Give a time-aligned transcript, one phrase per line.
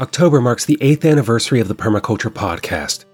[0.00, 3.04] October marks the eighth anniversary of the Permaculture Podcast.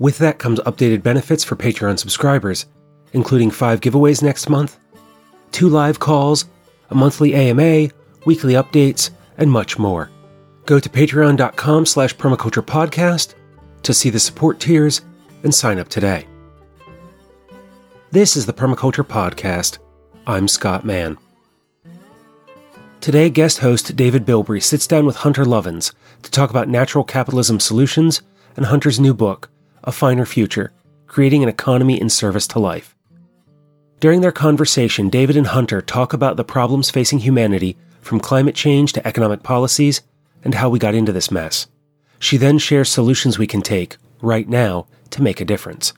[0.00, 2.66] With that comes updated benefits for Patreon subscribers,
[3.12, 4.76] including five giveaways next month,
[5.52, 6.46] two live calls,
[6.90, 7.90] a monthly AMA,
[8.24, 10.10] weekly updates, and much more.
[10.64, 13.34] Go to patreon.com slash permaculturepodcast
[13.84, 15.02] to see the support tiers
[15.44, 16.26] and sign up today.
[18.10, 19.78] This is the Permaculture Podcast.
[20.26, 21.18] I'm Scott Mann.
[23.00, 27.60] Today, guest host David Bilbrey sits down with Hunter Lovins to talk about natural capitalism
[27.60, 28.22] solutions
[28.56, 29.50] and Hunter's new book,
[29.84, 30.72] A Finer Future
[31.06, 32.94] Creating an Economy in Service to Life.
[34.00, 38.92] During their conversation, David and Hunter talk about the problems facing humanity from climate change
[38.92, 40.02] to economic policies
[40.44, 41.66] and how we got into this mess.
[42.18, 45.92] She then shares solutions we can take, right now, to make a difference.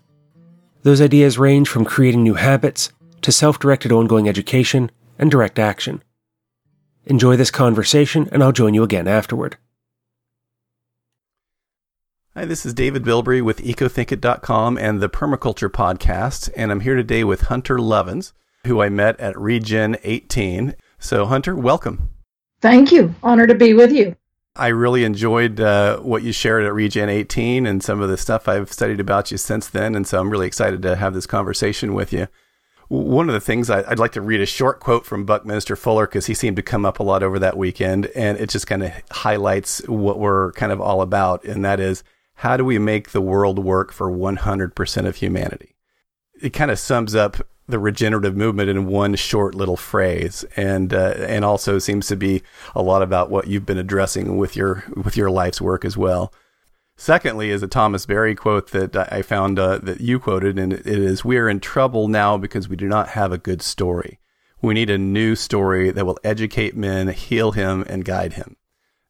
[0.82, 6.02] Those ideas range from creating new habits to self directed ongoing education and direct action.
[7.04, 9.56] Enjoy this conversation, and I'll join you again afterward.
[12.38, 17.24] Hi, this is David Bilbrey with ecothinkit.com and the Permaculture Podcast, and I'm here today
[17.24, 18.32] with Hunter Lovins,
[18.64, 20.76] who I met at Regen 18.
[21.00, 22.10] So, Hunter, welcome.
[22.60, 23.12] Thank you.
[23.24, 24.14] Honor to be with you.
[24.54, 28.46] I really enjoyed uh, what you shared at Regen 18 and some of the stuff
[28.46, 31.92] I've studied about you since then, and so I'm really excited to have this conversation
[31.92, 32.28] with you
[32.90, 36.06] one of the things I, would like to read a short quote from Buckminster Fuller
[36.06, 38.82] because he seemed to come up a lot over that weekend, and it just kind
[38.82, 42.02] of highlights what we're kind of all about, and that is
[42.38, 45.74] how do we make the world work for 100% of humanity?
[46.40, 47.36] It kind of sums up
[47.66, 52.44] the regenerative movement in one short little phrase, and uh, and also seems to be
[52.76, 56.32] a lot about what you've been addressing with your with your life's work as well.
[56.96, 60.86] Secondly, is a Thomas Berry quote that I found uh, that you quoted, and it
[60.86, 64.20] is We are in trouble now because we do not have a good story.
[64.62, 68.57] We need a new story that will educate men, heal him, and guide him.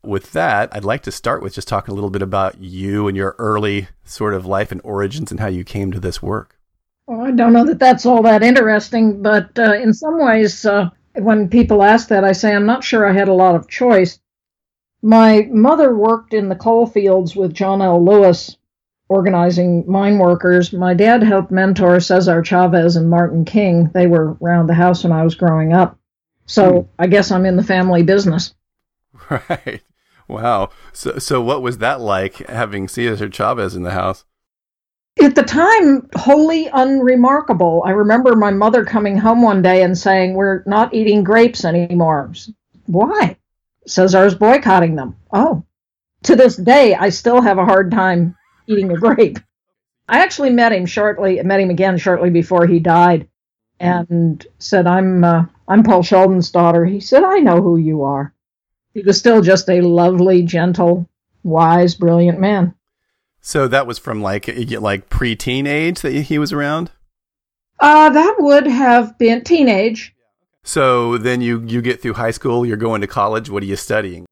[0.02, 3.16] With that, I'd like to start with just talking a little bit about you and
[3.16, 6.56] your early sort of life and origins and how you came to this work.
[7.06, 10.90] Well, I don't know that that's all that interesting, but uh, in some ways, uh,
[11.14, 14.20] when people ask that, I say I'm not sure I had a lot of choice.
[15.02, 18.04] My mother worked in the coal fields with John L.
[18.04, 18.56] Lewis,
[19.08, 20.72] organizing mine workers.
[20.72, 23.90] My dad helped mentor Cesar Chavez and Martin King.
[23.94, 25.98] They were around the house when I was growing up.
[26.46, 26.88] So hmm.
[26.98, 28.54] I guess I'm in the family business.
[29.48, 29.82] Right.
[30.26, 30.70] Wow.
[30.92, 34.24] So, so what was that like having Cesar Chavez in the house?
[35.22, 37.82] At the time, wholly unremarkable.
[37.84, 42.32] I remember my mother coming home one day and saying, We're not eating grapes anymore.
[42.86, 43.36] Why?
[43.86, 45.16] Cesar's boycotting them.
[45.32, 45.64] Oh,
[46.24, 48.36] to this day, I still have a hard time
[48.66, 49.38] eating a grape.
[50.08, 53.28] I actually met him shortly, met him again shortly before he died,
[53.80, 58.32] and said, "I'm uh, I'm Paul Sheldon's daughter." He said, "I know who you are."
[58.94, 61.08] He was still just a lovely, gentle,
[61.42, 62.74] wise, brilliant man.
[63.40, 66.90] So that was from like like preteen age that he was around.
[67.80, 70.14] Uh, that would have been teenage.
[70.64, 73.48] So then you you get through high school, you're going to college.
[73.48, 74.26] What are you studying?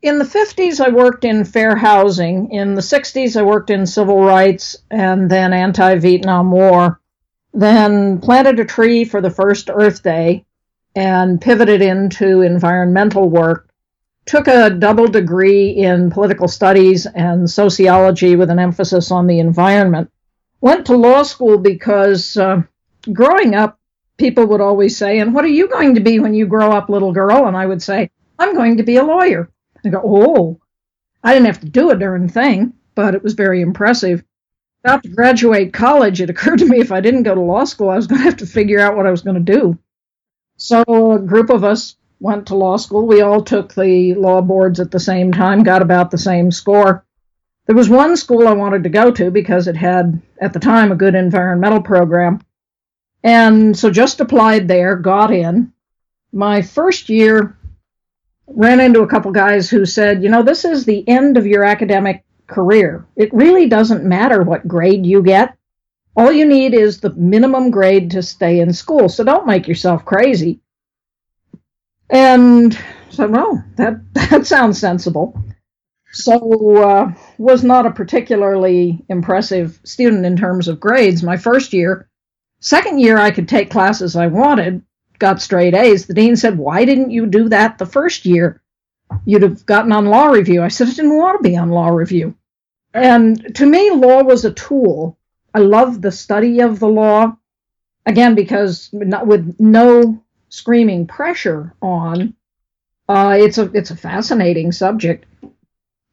[0.00, 2.52] In the 50s, I worked in fair housing.
[2.52, 7.00] In the 60s, I worked in civil rights and then anti Vietnam War.
[7.52, 10.44] Then planted a tree for the first Earth Day
[10.94, 13.67] and pivoted into environmental work.
[14.28, 20.10] Took a double degree in political studies and sociology with an emphasis on the environment.
[20.60, 22.62] Went to law school because uh,
[23.10, 23.80] growing up,
[24.18, 26.90] people would always say, And what are you going to be when you grow up,
[26.90, 27.46] little girl?
[27.46, 29.48] And I would say, I'm going to be a lawyer.
[29.82, 30.60] I go, Oh,
[31.24, 34.22] I didn't have to do a darn thing, but it was very impressive.
[34.84, 37.88] About to graduate college, it occurred to me if I didn't go to law school,
[37.88, 39.78] I was going to have to figure out what I was going to do.
[40.58, 43.06] So a group of us went to law school.
[43.06, 47.04] We all took the law boards at the same time, got about the same score.
[47.66, 50.90] There was one school I wanted to go to because it had, at the time,
[50.90, 52.40] a good environmental program.
[53.22, 55.72] And so just applied there, got in.
[56.32, 57.58] My first year,
[58.48, 61.64] ran into a couple guys who said, you know, this is the end of your
[61.64, 63.06] academic career.
[63.16, 65.56] It really doesn't matter what grade you get.
[66.16, 69.08] All you need is the minimum grade to stay in school.
[69.08, 70.60] So don't make yourself crazy.
[72.10, 72.78] And
[73.10, 75.42] so, well, that, that sounds sensible.
[76.12, 81.22] So, uh, was not a particularly impressive student in terms of grades.
[81.22, 82.08] My first year,
[82.60, 84.82] Second year, I could take classes I wanted,
[85.18, 86.06] got straight A's.
[86.06, 88.60] The dean said, Why didn't you do that the first year?
[89.24, 90.62] You'd have gotten on law review.
[90.62, 92.34] I said, I didn't want to be on law review.
[92.92, 95.16] And to me, law was a tool.
[95.54, 97.36] I loved the study of the law,
[98.04, 102.34] again, because not, with no screaming pressure on,
[103.08, 105.24] uh, it's a it's a fascinating subject.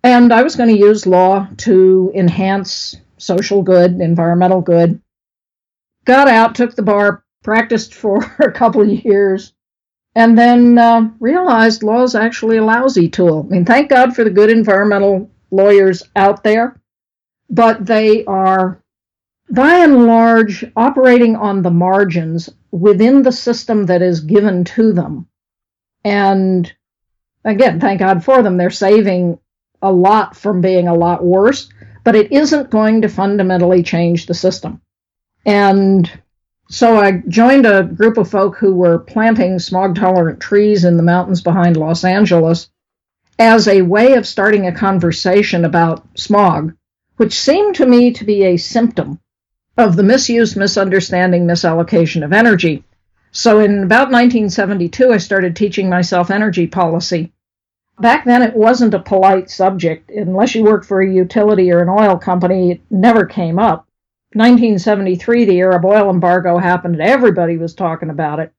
[0.04, 5.02] And I was going to use law to enhance social good, environmental good.
[6.06, 9.54] Got out, took the bar, practiced for a couple of years,
[10.14, 13.46] and then uh, realized law is actually a lousy tool.
[13.50, 16.80] I mean, thank God for the good environmental lawyers out there,
[17.50, 18.82] but they are
[19.50, 25.28] by and large operating on the margins within the system that is given to them.
[26.04, 26.72] And
[27.44, 28.58] again, thank God for them.
[28.58, 29.40] They're saving
[29.82, 31.70] a lot from being a lot worse,
[32.04, 34.82] but it isn't going to fundamentally change the system.
[35.46, 36.12] And
[36.70, 41.04] so I joined a group of folk who were planting smog tolerant trees in the
[41.04, 42.70] mountains behind Los Angeles
[43.38, 46.74] as a way of starting a conversation about smog,
[47.18, 49.20] which seemed to me to be a symptom
[49.78, 52.84] of the misuse, misunderstanding, misallocation of energy.
[53.32, 57.34] So in about 1972, I started teaching myself energy policy.
[58.00, 60.10] Back then, it wasn't a polite subject.
[60.10, 63.88] Unless you worked for a utility or an oil company, it never came up.
[64.34, 68.52] 1973, the Arab oil embargo happened, and everybody was talking about it,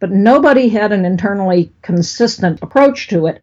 [0.00, 3.42] but nobody had an internally consistent approach to it.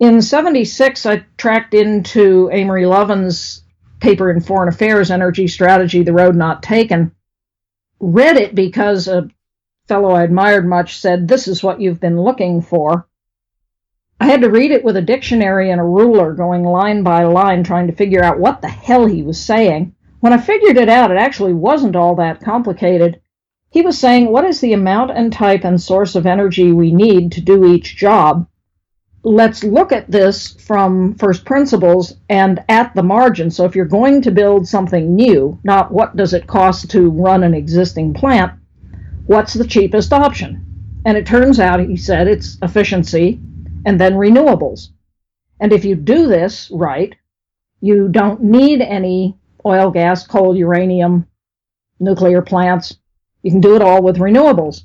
[0.00, 3.62] In 76, I tracked into Amory Lovins'
[4.00, 7.12] paper in Foreign Affairs, Energy Strategy, The Road Not Taken.
[8.00, 9.28] Read it because a
[9.88, 13.06] fellow I admired much said, This is what you've been looking for.
[14.20, 17.62] I had to read it with a dictionary and a ruler, going line by line,
[17.62, 19.94] trying to figure out what the hell he was saying.
[20.20, 23.20] When I figured it out, it actually wasn't all that complicated.
[23.70, 27.32] He was saying, what is the amount and type and source of energy we need
[27.32, 28.48] to do each job?
[29.24, 33.50] Let's look at this from first principles and at the margin.
[33.50, 37.42] So if you're going to build something new, not what does it cost to run
[37.42, 38.52] an existing plant,
[39.26, 40.64] what's the cheapest option?
[41.04, 43.40] And it turns out, he said, it's efficiency
[43.84, 44.90] and then renewables.
[45.60, 47.14] And if you do this right,
[47.80, 51.26] you don't need any oil, gas, coal, uranium,
[51.98, 52.96] nuclear plants.
[53.42, 54.84] You can do it all with renewables.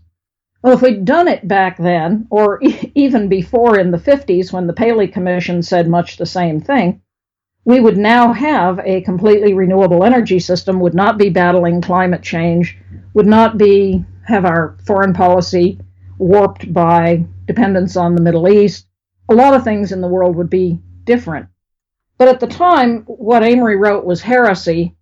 [0.63, 4.65] Well, if we'd done it back then, or e- even before in the 50s when
[4.65, 7.01] the Paley Commission said much the same thing,
[7.65, 12.77] we would now have a completely renewable energy system, would not be battling climate change,
[13.13, 15.79] would not be have our foreign policy
[16.17, 18.87] warped by dependence on the Middle East.
[19.29, 21.47] A lot of things in the world would be different.
[22.17, 24.95] But at the time, what Amory wrote was heresy,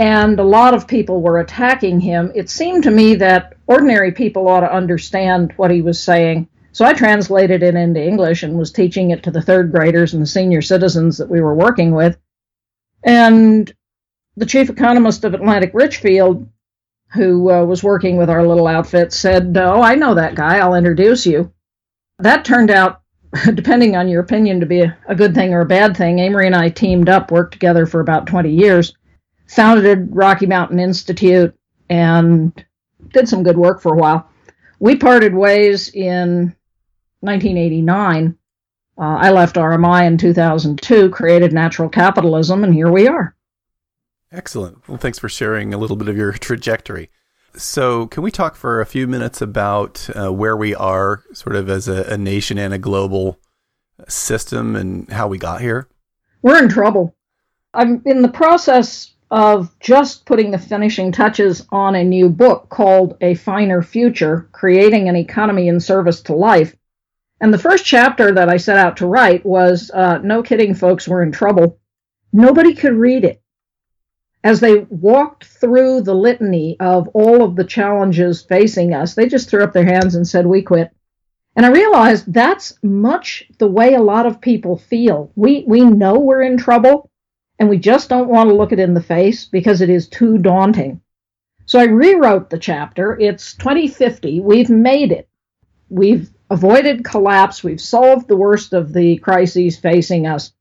[0.00, 2.32] and a lot of people were attacking him.
[2.34, 6.48] It seemed to me that ordinary people ought to understand what he was saying.
[6.72, 10.22] So I translated it into English and was teaching it to the third graders and
[10.22, 12.16] the senior citizens that we were working with.
[13.04, 13.70] And
[14.38, 16.48] the chief economist of Atlantic Richfield,
[17.12, 20.60] who uh, was working with our little outfit, said, Oh, I know that guy.
[20.60, 21.52] I'll introduce you.
[22.20, 23.02] That turned out
[23.54, 26.18] depending on your opinion, to be a, a, good thing or a bad thing.
[26.18, 28.94] Amory and I teamed up, worked together for about 20 years,
[29.50, 31.54] founded Rocky Mountain Institute,
[31.88, 32.64] and
[33.12, 34.28] did some good work for a while.
[34.78, 36.54] We parted ways in
[37.20, 38.36] 1989.
[38.96, 43.34] Uh, I left RMI in 2002, created Natural Capitalism, and here we are.
[44.30, 44.86] Excellent.
[44.88, 47.10] Well, thanks for sharing a little bit of your trajectory.
[47.56, 51.68] So, can we talk for a few minutes about uh, where we are, sort of
[51.68, 53.40] as a, a, nation and a global
[54.06, 55.88] system, and how we got here?
[56.42, 57.16] We're in trouble.
[57.74, 63.16] I'm in the process of just putting the finishing touches on a new book called
[63.20, 66.74] A Finer Future Creating an Economy in Service to Life.
[67.40, 71.06] And the first chapter that I set out to write was uh, No kidding, folks,
[71.06, 71.78] we're in trouble.
[72.32, 73.40] Nobody could read it
[74.42, 79.48] as they walked through the litany of all of the challenges facing us, they just
[79.48, 80.90] threw up their hands and said, We quit.
[81.56, 85.30] And I realized that's much the way a lot of people feel.
[85.34, 87.09] We, we know we're in trouble,
[87.60, 90.38] and we just don't want to look it in the face because it is too
[90.38, 91.00] daunting.
[91.66, 93.16] So I rewrote the chapter.
[93.20, 94.40] It's 2050.
[94.40, 95.28] We've made it.
[95.88, 97.62] We've avoided collapse.
[97.62, 100.52] We've solved the worst of the crises facing us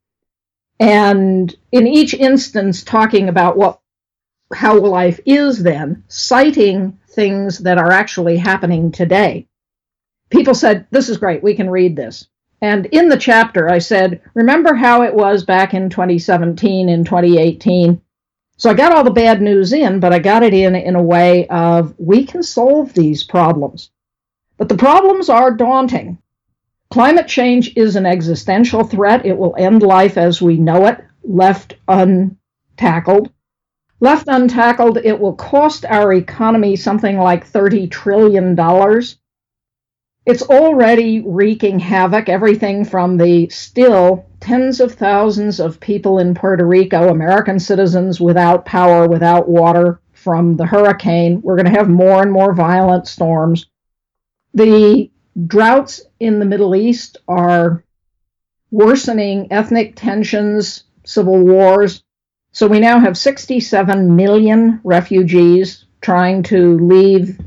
[0.79, 3.81] and in each instance talking about what
[4.53, 9.47] how life is then citing things that are actually happening today
[10.29, 12.27] people said this is great we can read this
[12.61, 18.01] and in the chapter i said remember how it was back in 2017 in 2018
[18.57, 21.03] so i got all the bad news in but i got it in in a
[21.03, 23.91] way of we can solve these problems
[24.57, 26.17] but the problems are daunting
[26.89, 29.23] Climate change is an existential threat.
[29.23, 33.29] It will end life as we know it, left untackled.
[33.99, 38.55] Left untackled, it will cost our economy something like $30 trillion.
[40.25, 46.65] It's already wreaking havoc, everything from the still tens of thousands of people in Puerto
[46.65, 51.41] Rico, American citizens without power, without water from the hurricane.
[51.41, 53.65] We're going to have more and more violent storms.
[54.53, 55.09] The
[55.47, 57.83] droughts in the Middle East are
[58.71, 62.03] worsening ethnic tensions, civil wars.
[62.51, 67.39] So we now have 67 million refugees trying to leave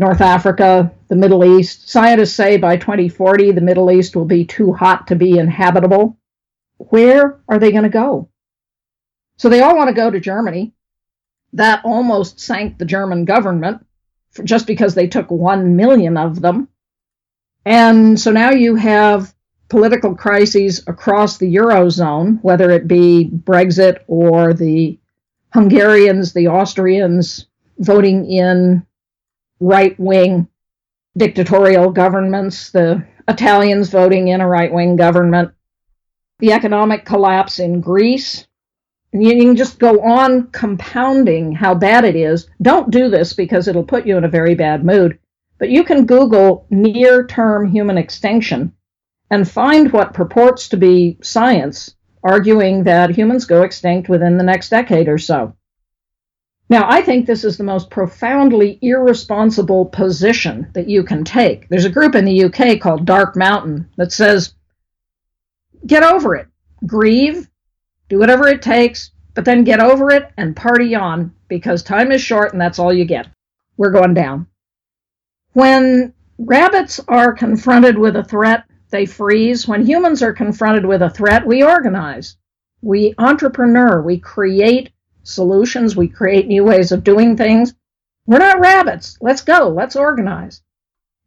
[0.00, 1.90] North Africa, the Middle East.
[1.90, 6.16] Scientists say by 2040, the Middle East will be too hot to be inhabitable.
[6.78, 8.30] Where are they going to go?
[9.36, 10.72] So they all want to go to Germany.
[11.52, 13.84] That almost sank the German government
[14.42, 16.68] just because they took 1 million of them.
[17.66, 19.34] And so now you have
[19.68, 24.98] political crises across the Eurozone, whether it be Brexit or the
[25.52, 28.86] Hungarians, the Austrians voting in
[29.60, 30.48] right wing
[31.16, 35.52] dictatorial governments, the Italians voting in a right wing government,
[36.38, 38.46] the economic collapse in Greece.
[39.12, 42.48] You can just go on compounding how bad it is.
[42.62, 45.18] Don't do this because it'll put you in a very bad mood.
[45.58, 48.72] But you can Google near term human extinction
[49.30, 54.68] and find what purports to be science arguing that humans go extinct within the next
[54.68, 55.54] decade or so.
[56.70, 61.68] Now, I think this is the most profoundly irresponsible position that you can take.
[61.68, 64.54] There's a group in the UK called Dark Mountain that says,
[65.84, 66.46] get over it,
[66.86, 67.48] grieve,
[68.08, 72.22] do whatever it takes, but then get over it and party on because time is
[72.22, 73.26] short and that's all you get.
[73.76, 74.46] We're going down.
[75.54, 79.66] When rabbits are confronted with a threat, they freeze.
[79.66, 82.36] When humans are confronted with a threat, we organize.
[82.80, 84.02] We entrepreneur.
[84.02, 85.96] We create solutions.
[85.96, 87.74] We create new ways of doing things.
[88.26, 89.16] We're not rabbits.
[89.20, 89.68] Let's go.
[89.68, 90.62] Let's organize.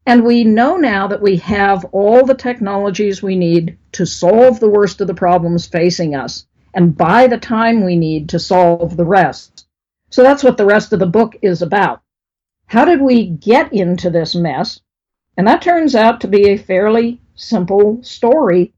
[0.05, 4.69] And we know now that we have all the technologies we need to solve the
[4.69, 9.05] worst of the problems facing us and buy the time we need to solve the
[9.05, 9.65] rest.
[10.09, 12.01] So that's what the rest of the book is about.
[12.65, 14.79] How did we get into this mess?
[15.37, 18.73] And that turns out to be a fairly simple story.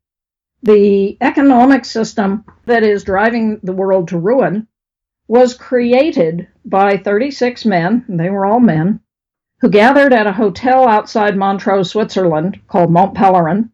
[0.64, 4.68] The economic system that is driving the world to ruin
[5.28, 9.00] was created by 36 men, they were all men,
[9.62, 13.72] who gathered at a hotel outside Montreux, Switzerland, called Mont Pelerin,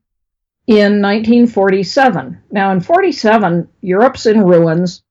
[0.67, 2.41] in 1947.
[2.51, 5.03] Now, in 47, Europe's in ruins.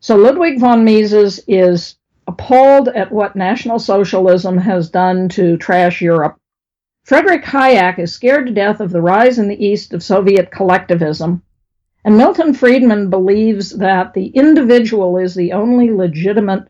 [0.00, 6.36] So Ludwig von Mises is appalled at what National Socialism has done to trash Europe.
[7.04, 11.42] Frederick Hayek is scared to death of the rise in the East of Soviet collectivism
[12.04, 16.68] and Milton Friedman believes that the individual is the only legitimate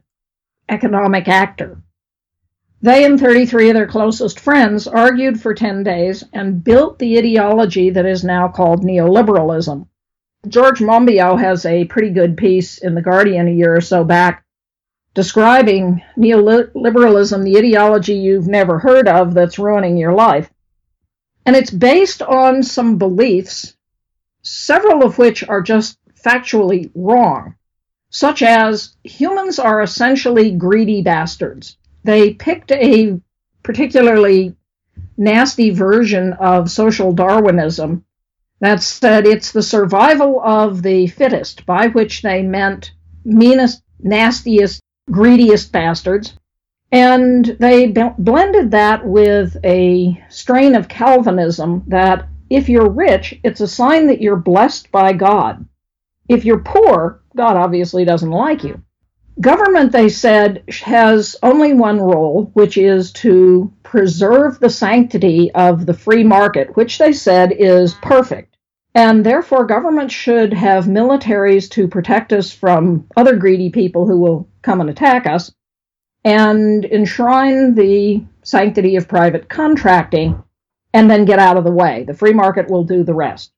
[0.68, 1.80] economic actor.
[2.82, 7.90] They and 33 of their closest friends argued for 10 days and built the ideology
[7.90, 9.87] that is now called neoliberalism.
[10.49, 14.44] George Monbiot has a pretty good piece in The Guardian a year or so back
[15.14, 20.50] describing neoliberalism, the ideology you've never heard of that's ruining your life.
[21.44, 23.76] And it's based on some beliefs
[24.42, 27.54] several of which are just factually wrong,
[28.11, 31.76] such as humans are essentially greedy bastards.
[32.04, 33.20] They picked a
[33.62, 34.56] particularly
[35.16, 38.04] nasty version of social Darwinism
[38.61, 42.92] that said it's the survival of the fittest, by which they meant
[43.25, 44.80] meanest, nastiest,
[45.11, 46.35] greediest bastards.
[46.92, 53.61] And they b- blended that with a strain of Calvinism that if you're rich, it's
[53.61, 55.64] a sign that you're blessed by God.
[56.28, 58.83] If you're poor, God obviously doesn't like you.
[59.40, 65.95] Government, they said, has only one role, which is to preserve the sanctity of the
[65.95, 68.57] free market, which they said is perfect.
[68.95, 74.49] And therefore, government should have militaries to protect us from other greedy people who will
[74.62, 75.52] come and attack us,
[76.25, 80.42] and enshrine the sanctity of private contracting
[80.92, 82.04] and then get out of the way.
[82.04, 83.52] The free market will do the rest.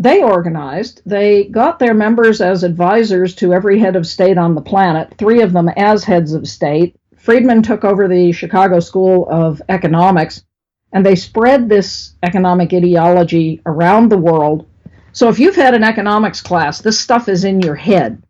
[0.00, 4.60] They organized, they got their members as advisors to every head of state on the
[4.60, 6.94] planet, three of them as heads of state.
[7.16, 10.44] Friedman took over the Chicago School of Economics,
[10.92, 14.66] and they spread this economic ideology around the world.
[15.12, 18.22] So if you've had an economics class, this stuff is in your head.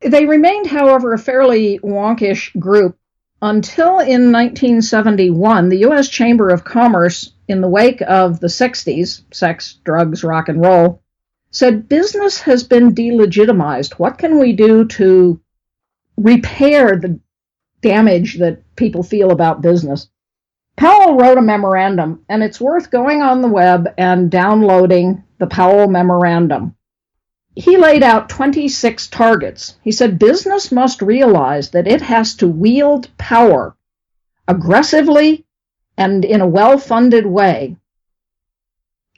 [0.00, 2.98] They remained, however, a fairly wonkish group
[3.44, 6.08] until in 1971, the U.S.
[6.08, 11.02] Chamber of Commerce, in the wake of the 60s, sex, drugs, rock and roll,
[11.50, 13.98] said business has been delegitimized.
[13.98, 15.38] What can we do to
[16.16, 17.20] repair the
[17.82, 20.08] damage that people feel about business?
[20.78, 25.86] Powell wrote a memorandum, and it's worth going on the web and downloading the Powell
[25.86, 26.74] memorandum.
[27.56, 29.76] He laid out 26 targets.
[29.82, 33.76] He said business must realize that it has to wield power
[34.48, 35.44] aggressively
[35.96, 37.76] and in a well funded way.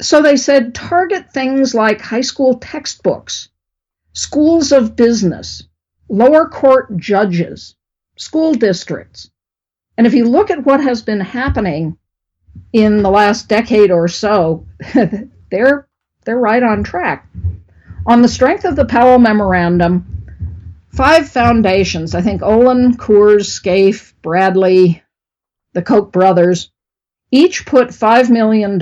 [0.01, 3.49] So they said target things like high school textbooks,
[4.13, 5.65] schools of business,
[6.09, 7.75] lower court judges,
[8.17, 9.31] school districts.
[9.97, 11.97] And if you look at what has been happening
[12.75, 14.67] in the last decade or so,
[15.51, 15.89] they're
[16.25, 17.27] they're right on track.
[18.07, 20.27] On the strength of the Powell memorandum,
[20.91, 25.03] five foundations, I think Olin, Coors, Scaife, Bradley,
[25.73, 26.71] the Koch brothers,
[27.33, 28.79] each put $5 million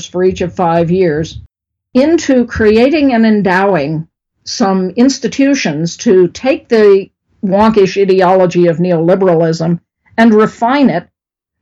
[0.00, 1.40] for each of five years
[1.92, 4.06] into creating and endowing
[4.44, 7.10] some institutions to take the
[7.42, 9.80] wonkish ideology of neoliberalism
[10.16, 11.08] and refine it,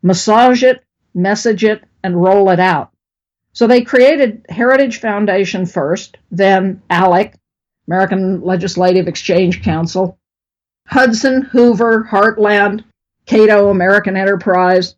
[0.03, 2.91] massage it, message it, and roll it out.
[3.57, 7.37] So they created Heritage Foundation first, then ALEC,
[7.89, 10.19] American Legislative Exchange Council,
[10.87, 12.85] Hudson, Hoover, Heartland,
[13.25, 14.95] Cato, American Enterprise.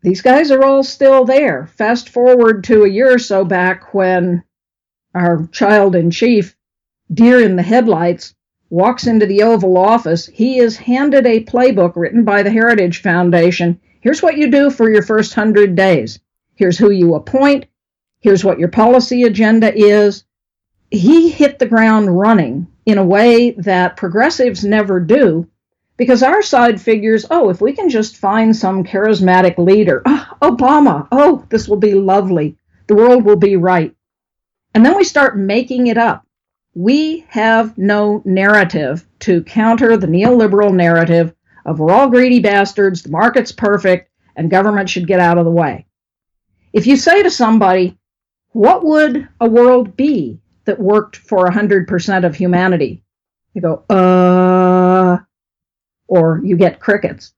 [0.00, 1.66] These guys are all still there.
[1.66, 4.42] Fast forward to a year or so back when
[5.14, 6.56] our child in chief,
[7.12, 8.34] deer in the headlights,
[8.70, 10.24] walks into the Oval Office.
[10.24, 13.82] He is handed a playbook written by the Heritage Foundation.
[14.00, 16.20] Here's what you do for your first hundred days.
[16.54, 17.66] Here's who you appoint.
[18.20, 20.24] Here's what your policy agenda is.
[20.90, 25.48] He hit the ground running in a way that progressives never do
[25.96, 31.06] because our side figures, oh, if we can just find some charismatic leader, oh, Obama,
[31.12, 32.56] oh, this will be lovely.
[32.86, 33.94] The world will be right.
[34.74, 36.26] And then we start making it up.
[36.74, 41.32] We have no narrative to counter the neoliberal narrative
[41.64, 45.50] of we're all greedy bastards, the market's perfect, and government should get out of the
[45.50, 45.86] way.
[46.74, 47.96] If you say to somebody,
[48.50, 53.04] what would a world be that worked for 100% of humanity?
[53.54, 55.18] You go, uh,
[56.08, 57.32] or you get crickets.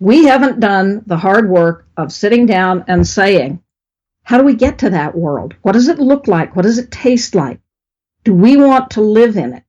[0.00, 3.62] We haven't done the hard work of sitting down and saying,
[4.24, 5.54] how do we get to that world?
[5.62, 6.56] What does it look like?
[6.56, 7.60] What does it taste like?
[8.24, 9.62] Do we want to live in it?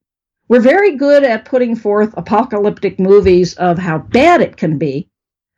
[0.47, 5.09] We're very good at putting forth apocalyptic movies of how bad it can be,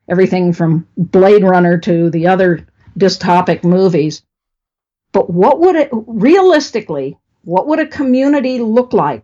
[0.10, 4.24] everything from Blade Runner to the other dystopic movies.
[5.12, 9.24] But what would it, realistically, what would a community look like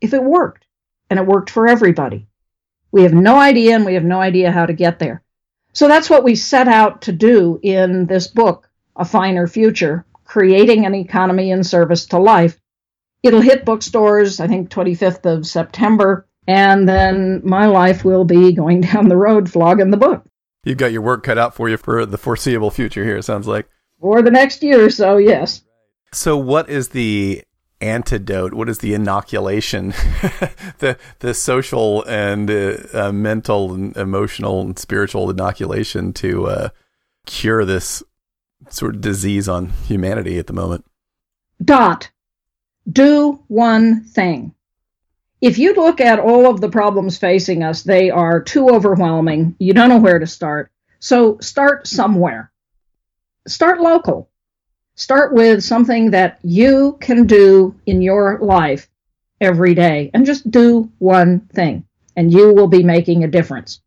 [0.00, 0.66] if it worked
[1.08, 2.26] and it worked for everybody?
[2.92, 5.22] We have no idea, and we have no idea how to get there.
[5.72, 10.86] So that's what we set out to do in this book, A Finer Future Creating
[10.86, 12.58] an Economy in Service to Life.
[13.22, 18.80] It'll hit bookstores, I think, 25th of September, and then my life will be going
[18.92, 20.24] down the road flogging the book.
[20.64, 23.46] You've got your work cut out for you for the foreseeable future here, it sounds
[23.46, 23.68] like.
[24.00, 25.62] For the next year or so, yes.
[26.12, 27.44] So, what is the
[27.80, 28.52] antidote?
[28.52, 29.88] What is the inoculation?
[30.78, 36.68] the the social and uh, uh, mental and emotional and spiritual inoculation to uh,
[37.26, 38.02] cure this
[38.68, 40.84] sort of disease on humanity at the moment.
[41.64, 42.10] Dot.
[42.90, 44.54] Do one thing.
[45.40, 49.56] If you look at all of the problems facing us, they are too overwhelming.
[49.58, 50.70] You don't know where to start.
[50.98, 52.52] So start somewhere.
[53.46, 54.28] Start local.
[54.96, 58.88] Start with something that you can do in your life
[59.40, 63.80] every day and just do one thing and you will be making a difference.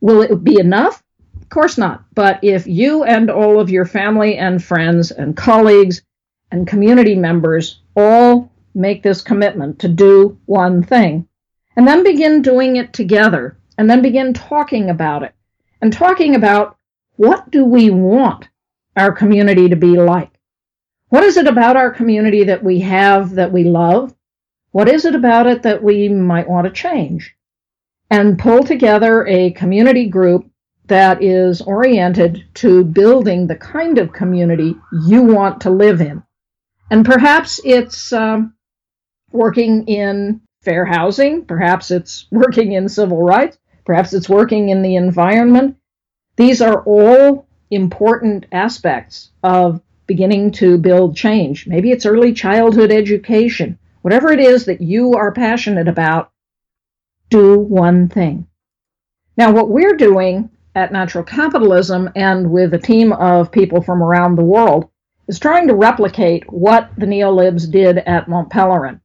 [0.00, 1.02] Will it be enough?
[1.42, 2.04] Of course not.
[2.14, 6.02] But if you and all of your family and friends and colleagues
[6.52, 11.26] and community members all make this commitment to do one thing
[11.76, 15.34] and then begin doing it together and then begin talking about it
[15.80, 16.76] and talking about
[17.16, 18.48] what do we want
[18.96, 20.30] our community to be like?
[21.08, 24.14] What is it about our community that we have that we love?
[24.72, 27.34] What is it about it that we might want to change?
[28.10, 30.50] And pull together a community group
[30.86, 36.22] that is oriented to building the kind of community you want to live in.
[36.90, 38.54] And perhaps it's um,
[39.36, 44.96] working in fair housing, perhaps it's working in civil rights, perhaps it's working in the
[44.96, 45.76] environment.
[46.36, 51.66] These are all important aspects of beginning to build change.
[51.66, 53.78] Maybe it's early childhood education.
[54.02, 56.30] Whatever it is that you are passionate about,
[57.30, 58.46] do one thing.
[59.36, 64.36] Now, what we're doing at Natural Capitalism and with a team of people from around
[64.36, 64.88] the world
[65.26, 69.00] is trying to replicate what the neolibs did at Mont Pelerin.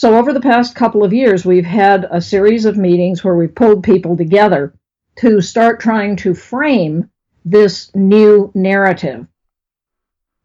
[0.00, 3.54] So, over the past couple of years, we've had a series of meetings where we've
[3.54, 4.72] pulled people together
[5.16, 7.10] to start trying to frame
[7.44, 9.26] this new narrative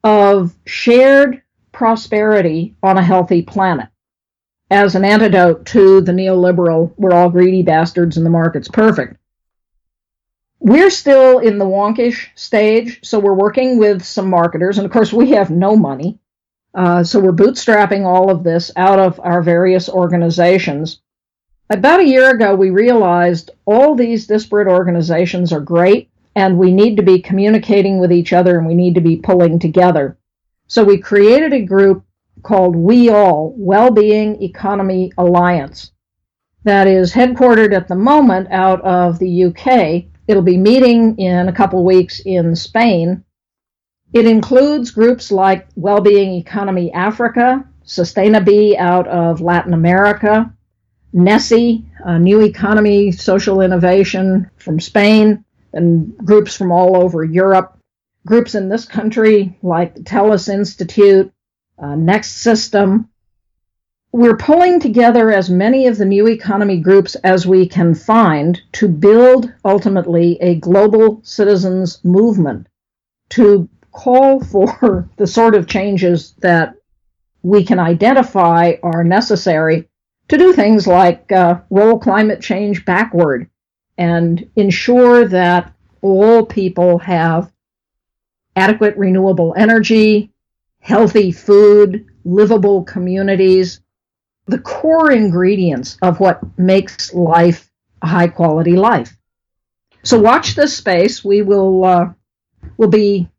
[0.03, 1.41] of shared
[1.71, 3.87] prosperity on a healthy planet
[4.71, 9.15] as an antidote to the neoliberal, we're all greedy bastards and the market's perfect.
[10.59, 15.13] We're still in the wonkish stage, so we're working with some marketers, and of course,
[15.13, 16.19] we have no money.
[16.75, 21.01] Uh, so we're bootstrapping all of this out of our various organizations.
[21.69, 26.97] About a year ago, we realized all these disparate organizations are great, and we need
[26.97, 30.17] to be communicating with each other and we need to be pulling together.
[30.67, 32.03] So we created a group
[32.43, 35.91] called WEAll Wellbeing Economy Alliance
[36.63, 40.05] that is headquartered at the moment out of the UK.
[40.27, 43.23] It'll be meeting in a couple weeks in Spain.
[44.15, 50.53] It includes groups like Wellbeing Economy Africa, Sistema B out of Latin America,
[51.13, 51.83] NESI,
[52.21, 57.77] New Economy Social Innovation from Spain, and groups from all over Europe.
[58.25, 61.29] Groups in this country like the Tellus Institute,
[61.77, 63.09] uh, Next System.
[64.13, 68.87] We're pulling together as many of the new economy groups as we can find to
[68.87, 72.67] build ultimately a global citizens movement
[73.29, 76.75] to call for the sort of changes that
[77.41, 79.87] we can identify are necessary
[80.27, 83.49] to do things like uh, roll climate change backward
[83.97, 87.51] and ensure that all people have
[88.55, 90.31] adequate renewable energy,
[90.79, 93.81] healthy food, livable communities,
[94.47, 99.15] the core ingredients of what makes life a high quality life.
[100.03, 101.23] So watch this space.
[101.23, 102.13] We will uh,
[102.77, 103.29] will be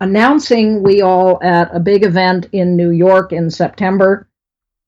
[0.00, 4.28] announcing WEAll at a big event in New York in September,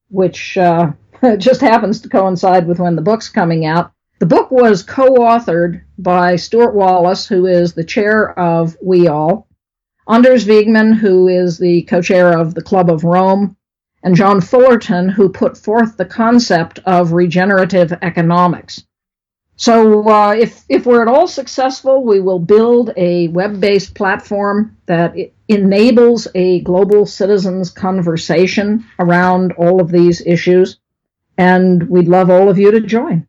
[0.09, 0.93] which uh,
[1.39, 3.93] just happens to coincide with when the book's coming out.
[4.19, 9.47] The book was co-authored by Stewart Wallis, who is the chair of WEAll,
[10.09, 13.57] Anders Wijkman, who is the co chair of the Club of Rome,
[14.03, 18.83] and John Fullerton, who put forth the concept of regenerative economics.
[19.59, 24.77] So, uh, if, if we're at all successful, we will build a web based platform
[24.87, 25.17] that
[25.49, 30.79] enables a global citizens conversation around all of these issues.
[31.37, 33.27] And we'd love all of you to join.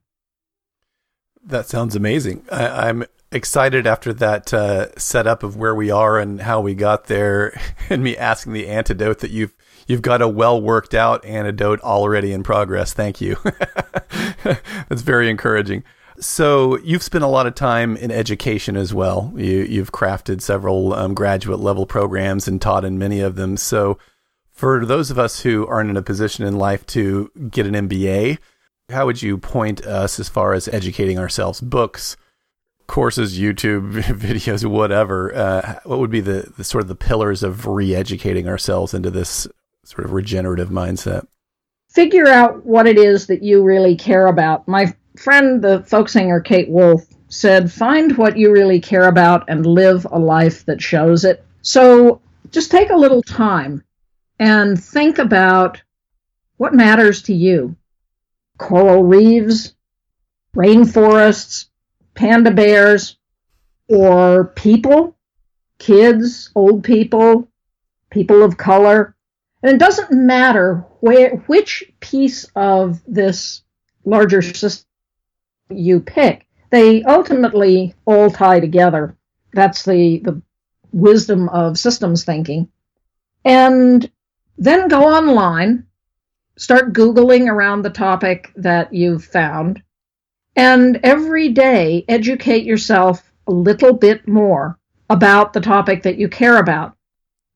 [1.43, 2.45] That sounds amazing.
[2.51, 7.05] I, am excited after that uh, setup of where we are and how we got
[7.05, 9.55] there, and me asking the antidote that you've
[9.87, 12.93] you've got a well worked out antidote already in progress.
[12.93, 13.37] Thank you.
[14.43, 15.83] That's very encouraging.
[16.19, 19.33] So you've spent a lot of time in education as well.
[19.37, 23.55] You, have crafted several um, graduate level programs and taught in many of them.
[23.55, 23.97] So
[24.51, 28.37] for those of us who aren't in a position in life to get an MBA,
[28.89, 31.61] how would you point us as far as educating ourselves?
[31.61, 32.17] Books,
[32.87, 37.65] courses, YouTube videos, whatever, uh, what would be the, the sort of the pillars of
[37.65, 39.47] re-educating ourselves into this
[39.85, 41.25] sort of regenerative mindset?
[41.89, 44.67] Figure out what it is that you really care about.
[44.67, 49.65] My friend, the folk singer Kate Wolf, said, "Find what you really care about and
[49.65, 53.83] live a life that shows it." So just take a little time
[54.39, 55.81] and think about
[56.57, 57.75] what matters to you.
[58.57, 59.73] Coral reefs,
[60.55, 61.67] rainforests,
[62.15, 63.17] panda bears
[63.87, 65.17] or people,
[65.77, 67.47] kids, old people,
[68.09, 69.15] people of color.
[69.61, 73.61] And it doesn't matter where, which piece of this
[74.05, 74.88] larger system
[75.69, 79.15] you pick, they ultimately all tie together.
[79.53, 80.41] That's the, the
[80.91, 82.69] wisdom of systems thinking.
[83.45, 84.09] And
[84.57, 85.85] then go online,
[86.57, 89.81] start Googling around the topic that you've found,
[90.55, 94.77] and every day, educate yourself a little bit more
[95.09, 96.95] about the topic that you care about.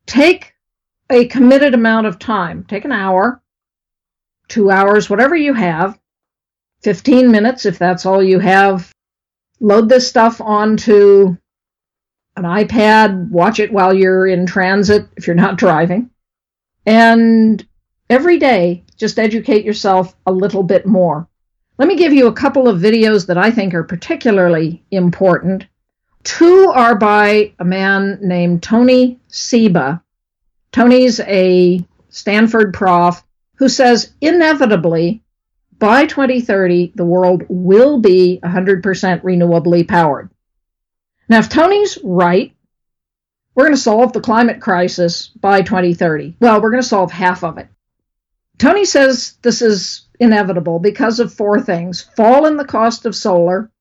[0.06, 0.54] Take
[1.10, 2.63] a committed amount of time.
[2.63, 3.41] Take an hour,
[4.47, 5.99] two hours, whatever you have,
[6.84, 8.91] 15 minutes if that's all you have.
[9.60, 11.38] Load this stuff onto
[12.36, 16.10] an iPad, watch it while you're in transit if you're not driving.
[16.86, 17.65] And
[18.10, 21.28] every day, just educate yourself a little bit more.
[21.78, 25.65] Let me give you a couple of videos that I think are particularly important.
[26.24, 30.04] Two are by a man named Tony Seba.
[30.72, 33.24] Tony's a Stanford prof
[33.56, 35.24] who says inevitably
[35.79, 38.81] by 2030 the world will be 100%
[39.21, 40.29] renewably powered.
[41.29, 42.53] Now, if Tony's right,
[43.55, 46.38] we're going to solve the climate crisis by 2030.
[46.39, 47.67] Well, we're going to solve half of it.
[48.57, 53.71] Tony says this is inevitable because of four things fall in the cost of solar,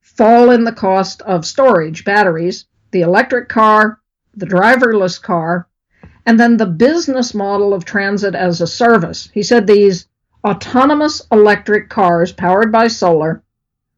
[0.00, 4.00] fall in the cost of storage, batteries, the electric car,
[4.34, 5.68] the driverless car,
[6.26, 9.30] and then the business model of transit as a service.
[9.32, 10.06] He said these
[10.44, 13.42] autonomous electric cars powered by solar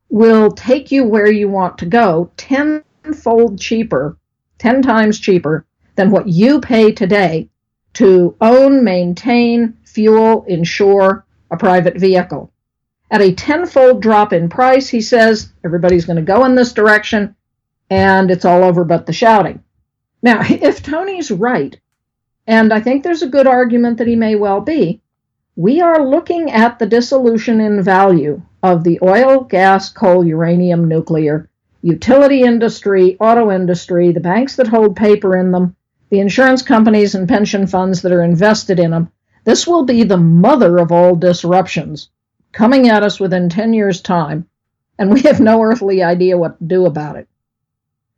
[0.08, 4.16] will take you where you want to go tenfold cheaper,
[4.58, 7.48] 10 times cheaper than what you pay today
[7.94, 12.50] to own, maintain, fuel, insure a private vehicle.
[13.10, 17.36] At a tenfold drop in price, he says everybody's going to go in this direction
[17.90, 19.62] and it's all over but the shouting.
[20.22, 21.78] Now, if Tony's right,
[22.46, 25.01] and I think there's a good argument that he may well be,
[25.56, 31.50] we are looking at the dissolution in value of the oil, gas, coal, uranium, nuclear,
[31.82, 35.76] utility industry, auto industry, the banks that hold paper in them,
[36.08, 39.12] the insurance companies and pension funds that are invested in them.
[39.44, 42.08] This will be the mother of all disruptions
[42.52, 44.46] coming at us within 10 years' time,
[44.98, 47.28] and we have no earthly idea what to do about it.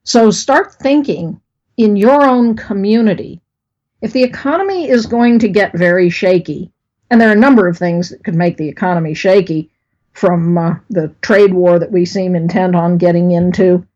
[0.05, 1.41] So start thinking
[1.77, 3.41] in your own community.
[4.03, 6.71] If the economy is going to get very shaky,
[7.15, 9.71] and there are a number of things that could make the economy shaky,
[10.15, 13.87] from uh, the trade war that we seem intent on getting into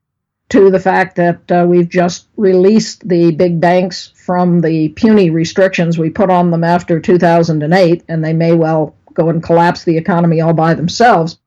[0.50, 5.98] to the fact that uh, we've just released the big banks from the puny restrictions
[5.98, 10.40] we put on them after 2008, and they may well go and collapse the economy
[10.40, 11.40] all by themselves,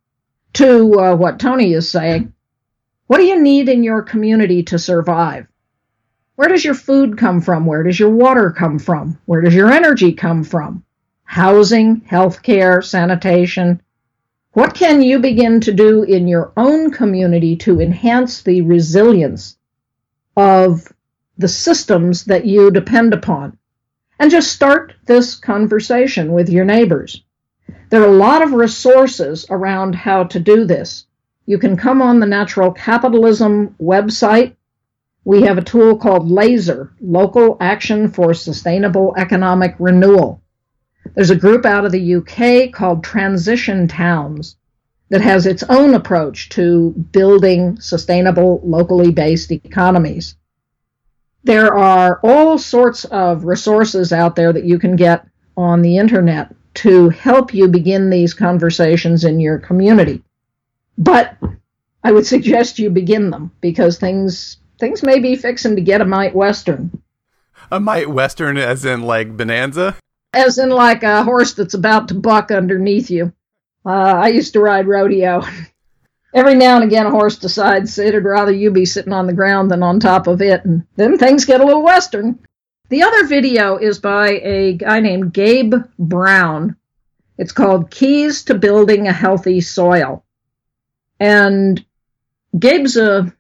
[0.52, 2.34] to uh, what Tony is saying.
[3.08, 5.48] What do you need in your community to survive?
[6.36, 7.66] Where does your food come from?
[7.66, 9.18] Where does your water come from?
[9.26, 10.84] Where does your energy come from?
[11.32, 13.82] Housing, healthcare, sanitation.
[14.52, 19.56] What can you begin to do in your own community to enhance the resilience
[20.36, 20.92] of
[21.38, 23.58] the systems that you depend upon?
[24.20, 27.24] And just start this conversation with your neighbors.
[27.92, 31.06] There are a lot of resources around how to do this.
[31.46, 34.58] You can come on the Natural Capitalism website.
[35.24, 40.41] We have a tool called LASER, Local Action for Sustainable Economic Renewal.
[41.16, 44.56] There's a group out of the UK called Transition Towns
[45.10, 50.36] that has its own approach to building sustainable, locally based economies.
[51.44, 56.56] There are all sorts of resources out there that you can get on the internet
[56.76, 60.24] to help you begin these conversations in your community.
[60.98, 61.36] But
[62.04, 66.06] I would suggest you begin them because things things may be fixing to get a
[66.06, 67.02] mite western.
[67.72, 69.96] A mite western, as in like bonanza.
[70.34, 73.34] As in like a horse that's about to buck underneath you.
[73.86, 75.44] Uh, I used to ride rodeo.
[76.34, 79.70] Every now and again, a horse decides it'd rather you be sitting on the ground
[79.70, 82.40] than on top of it, and then things get a little western.
[82.88, 86.78] The other video is by a guy named Gabe Brown.
[87.38, 90.24] It's called Keys to Building a Healthy Soil.
[91.20, 91.84] And
[92.58, 93.34] Gabe's a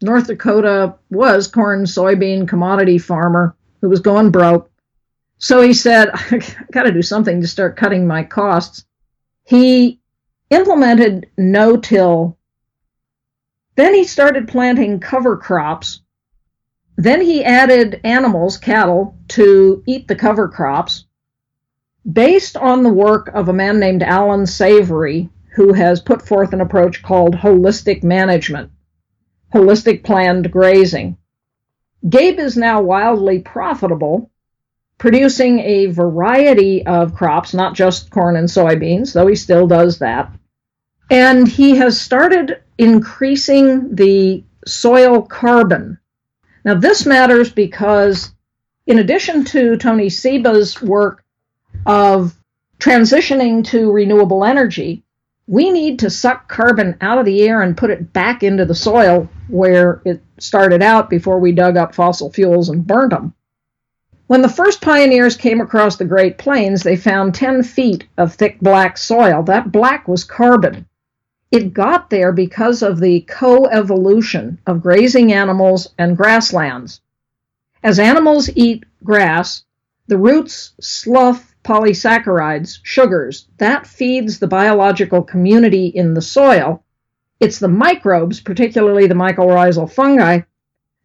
[0.00, 4.70] North Dakota was corn soybean commodity farmer who was going broke.
[5.38, 8.84] So he said, I got to do something to start cutting my costs.
[9.44, 10.00] He
[10.50, 12.36] implemented no till.
[13.76, 16.00] Then he started planting cover crops
[16.98, 21.04] then he added animals, cattle, to eat the cover crops
[22.10, 26.60] based on the work of a man named Allan Savory, who has put forth an
[26.60, 28.72] approach called holistic management,
[29.54, 31.16] holistic planned grazing.
[32.08, 34.32] Gabe is now wildly profitable,
[34.98, 40.30] producing a variety of crops, not just corn and soybeans, though he still does that.
[41.10, 45.98] And he has started increasing the soil carbon
[46.68, 48.30] now, this matters because,
[48.86, 51.24] in addition to Tony Seba's work
[51.86, 52.34] of
[52.78, 55.02] transitioning to renewable energy,
[55.46, 58.74] we need to suck carbon out of the air and put it back into the
[58.74, 63.32] soil where it started out before we dug up fossil fuels and burned them.
[64.28, 68.60] When the first pioneers came across the Great Plains, they found 10 feet of thick
[68.60, 69.42] black soil.
[69.42, 70.84] That black was carbon.
[71.50, 77.00] It got there because of the coevolution of grazing animals and grasslands.
[77.82, 79.64] As animals eat grass,
[80.08, 83.48] the roots slough polysaccharides, sugars.
[83.56, 86.84] That feeds the biological community in the soil.
[87.40, 90.40] It's the microbes, particularly the mycorrhizal fungi,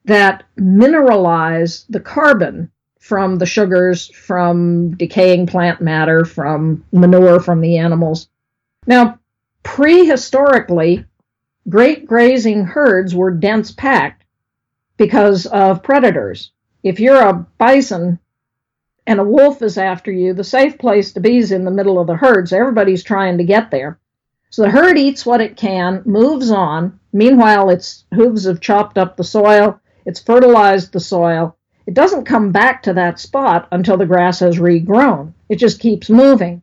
[0.04, 2.70] that mineralize the carbon
[3.04, 8.30] from the sugars, from decaying plant matter, from manure from the animals.
[8.88, 9.20] Now,
[9.64, 11.06] Prehistorically,
[11.70, 14.26] great grazing herds were dense packed
[14.98, 16.52] because of predators.
[16.84, 18.20] If you're a bison
[19.08, 22.00] and a wolf is after you, the safe place to be is in the middle
[22.00, 24.00] of the herd, so everybody's trying to get there.
[24.50, 27.00] So the herd eats what it can, moves on.
[27.14, 31.58] Meanwhile, its hooves have chopped up the soil, it's fertilized the soil.
[31.86, 35.34] It doesn't come back to that spot until the grass has regrown.
[35.50, 36.62] It just keeps moving.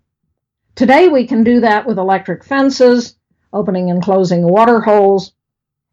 [0.74, 3.16] Today we can do that with electric fences,
[3.52, 5.32] opening and closing water holes.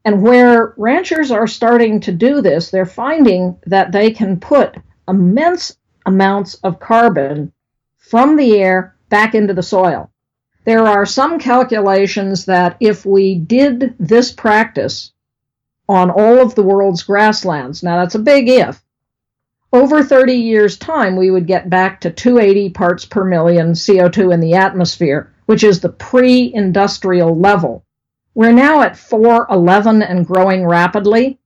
[0.06, 5.76] And where ranchers are starting to do this, they're finding that they can put immense
[6.06, 7.52] amounts of carbon
[7.98, 10.10] from the air back into the soil.
[10.63, 15.12] There are some calculations that if we did this practice
[15.90, 18.82] on all of the world's grasslands, now that's a big if,
[19.73, 24.39] over 30 years' time, we would get back to 280 parts per million CO2 in
[24.39, 27.84] the atmosphere, which is the pre industrial level.
[28.34, 31.39] We're now at 411 and growing rapidly.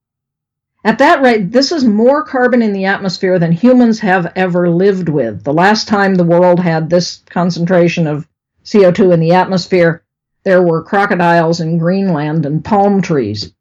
[0.83, 5.09] At that rate, this is more carbon in the atmosphere than humans have ever lived
[5.09, 5.43] with.
[5.43, 8.27] The last time the world had this concentration of
[8.65, 10.03] CO2 in the atmosphere,
[10.43, 13.53] there were crocodiles in Greenland and palm trees.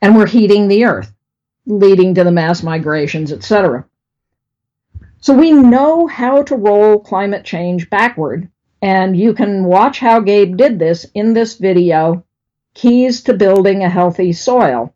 [0.00, 1.12] And we're heating the earth,
[1.66, 3.84] leading to the mass migrations, etc.
[5.20, 8.48] So we know how to roll climate change backward,
[8.80, 12.24] and you can watch how Gabe did this in this video,
[12.74, 14.94] Keys to Building a Healthy Soil,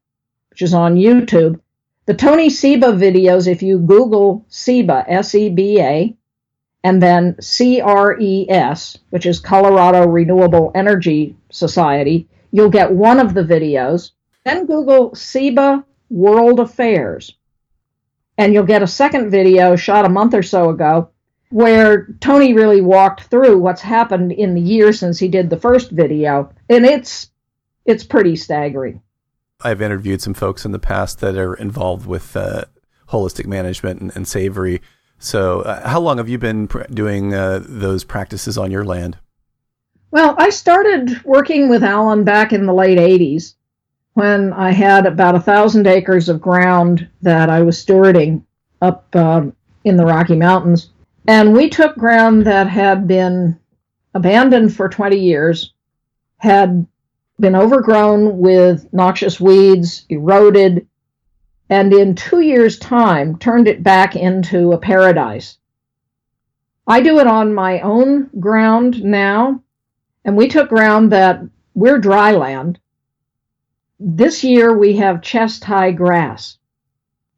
[0.51, 1.61] which is on YouTube.
[2.07, 6.17] The Tony Seba videos, if you Google Seba, S E B A,
[6.83, 12.29] and then CRES, which is Colorado Renewable Energy Society.
[12.53, 14.13] You'll get one of the videos.
[14.45, 17.35] Then Google SEBA World Affairs,
[18.37, 21.11] and you'll get a second video shot a month or so ago
[21.49, 25.91] where Tony really walked through what's happened in the year since he did the first
[25.91, 27.31] video, and it's
[27.87, 29.01] it's pretty staggering.
[29.63, 32.65] I've interviewed some folks in the past that are involved with uh,
[33.09, 34.81] holistic management and, and Savory
[35.23, 39.19] so, uh, how long have you been pr- doing uh, those practices on your land?
[40.11, 43.55] Well, I started working with Allan back in the late 80s
[44.21, 48.43] when I had about a thousand acres of ground that I was stewarding
[48.83, 50.91] up um, in the Rocky Mountains.
[51.27, 53.59] And we took ground that had been
[54.13, 55.73] abandoned for 20 years,
[56.37, 56.87] had
[57.39, 60.87] been overgrown with noxious weeds, eroded,
[61.71, 65.57] and in two years' time turned it back into a paradise.
[66.87, 69.63] I do it on my own ground now,
[70.27, 71.41] and we took ground that
[71.75, 72.79] we're dry land.
[74.03, 76.57] This year we have chest high grass,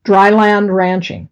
[0.05, 1.29] dry land ranching.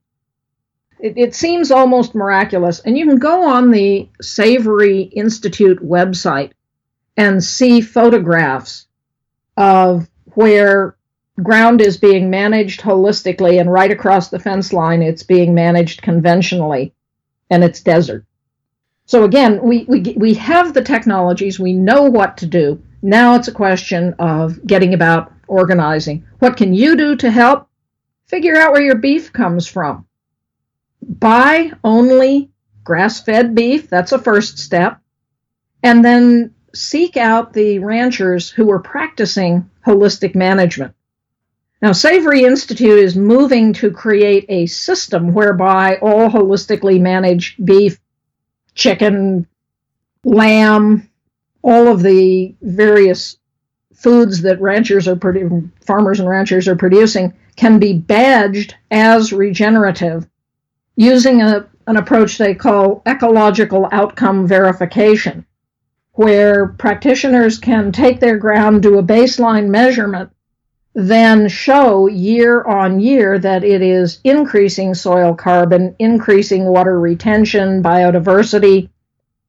[0.99, 6.51] It, it seems almost miraculous, and you can go on the Savory Institute website
[7.17, 8.87] and see photographs
[9.57, 10.97] of where
[11.41, 16.93] ground is being managed holistically, and right across the fence line, it's being managed conventionally,
[17.51, 18.25] and it's desert.
[19.07, 22.83] So again, we, we, we have the technologies, we know what to do.
[23.03, 26.27] Now it's a question of getting about organizing.
[26.39, 27.69] What can you do to help?
[28.27, 30.07] Figure out where your beef comes from.
[31.03, 32.51] Buy only
[32.85, 35.01] grass fed beef, that's a first step.
[35.83, 40.95] And then seek out the ranchers who are practicing holistic management.
[41.83, 47.99] Now, Savory Institute is moving to create a system whereby all holistically managed beef,
[48.75, 49.47] chicken,
[50.23, 51.10] lamb,
[51.63, 53.37] all of the various
[53.95, 60.27] foods that ranchers are produ- farmers and ranchers are producing can be badged as regenerative
[60.97, 65.47] using a, an approach they call ecological outcome verification,
[66.13, 70.31] where practitioners can take their ground, do a baseline measurement,
[70.95, 78.89] then show year on year that it is increasing soil carbon, increasing water retention, biodiversity.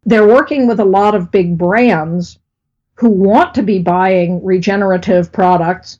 [0.03, 2.39] They're working with a lot of big brands
[2.95, 5.99] who want to be buying regenerative products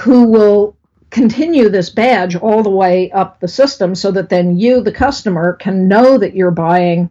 [0.00, 0.76] who will
[1.10, 5.54] continue this badge all the way up the system so that then you, the customer,
[5.54, 7.10] can know that you're buying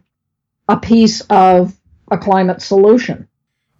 [0.68, 1.78] a piece of
[2.10, 3.28] a climate solution.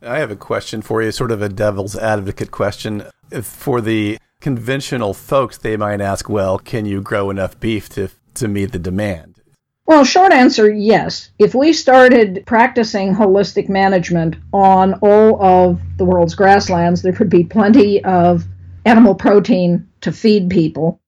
[0.03, 3.05] I have a question for you, sort of a devil's advocate question.
[3.42, 8.48] For the conventional folks, they might ask, well, can you grow enough beef to, to
[8.48, 9.40] meet the demand?
[9.87, 11.31] Well, short answer yes.
[11.38, 17.42] If we started practicing holistic management on all of the world's grasslands, there could be
[17.42, 18.44] plenty of
[18.85, 21.00] animal protein to feed people.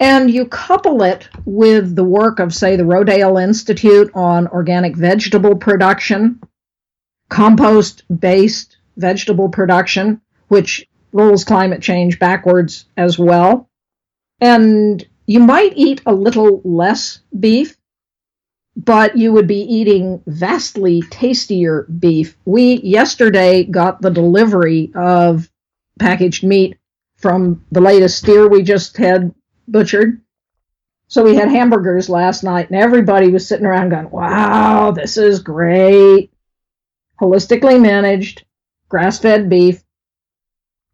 [0.00, 5.54] And you couple it with the work of, say, the Rodale Institute on organic vegetable
[5.54, 6.40] production,
[7.28, 13.68] compost based vegetable production, which rolls climate change backwards as well.
[14.40, 17.76] And you might eat a little less beef,
[18.76, 22.36] but you would be eating vastly tastier beef.
[22.44, 25.50] We yesterday got the delivery of
[25.98, 26.78] packaged meat
[27.16, 29.34] from the latest steer we just had
[29.68, 30.20] butchered.
[31.08, 35.40] So we had hamburgers last night, and everybody was sitting around going, Wow, this is
[35.40, 36.32] great.
[37.20, 38.44] Holistically managed,
[38.88, 39.82] grass fed beef.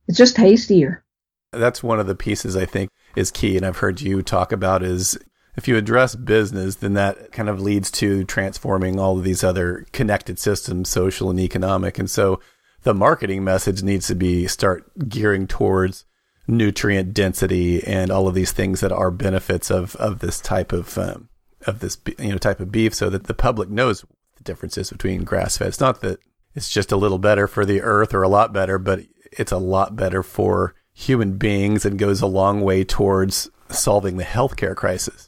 [0.09, 1.05] It's just tastier.
[1.53, 4.83] That's one of the pieces I think is key, and I've heard you talk about
[4.83, 5.17] is
[5.59, 9.85] if you address business, then that kind of leads to transforming all of these other
[9.93, 11.99] connected systems, social and economic.
[11.99, 12.39] And so
[12.85, 16.05] the marketing message needs to be start gearing towards
[16.47, 20.97] nutrient density and all of these things that are benefits of, of this type of,
[20.97, 21.29] um,
[21.67, 24.05] of this, you know, type of beef so that the public knows
[24.37, 25.67] the differences between grass fed.
[25.67, 26.21] It's not that
[26.55, 29.01] it's just a little better for the earth or a lot better, but
[29.33, 34.25] it's a lot better for human beings and goes a long way towards solving the
[34.25, 35.28] healthcare crisis.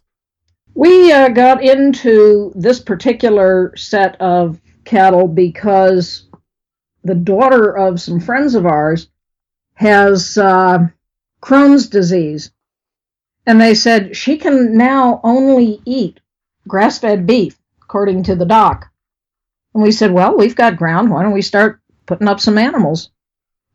[0.75, 6.29] We uh, got into this particular set of cattle because
[7.05, 9.09] the daughter of some friends of ours
[9.75, 10.87] has uh,
[11.43, 12.51] Crohn's disease.
[13.47, 16.21] And they said she can now only eat
[16.69, 18.91] grass fed beef, according to the doc.
[19.75, 21.11] And we said, well, we've got ground.
[21.11, 23.11] Why don't we start putting up some animals?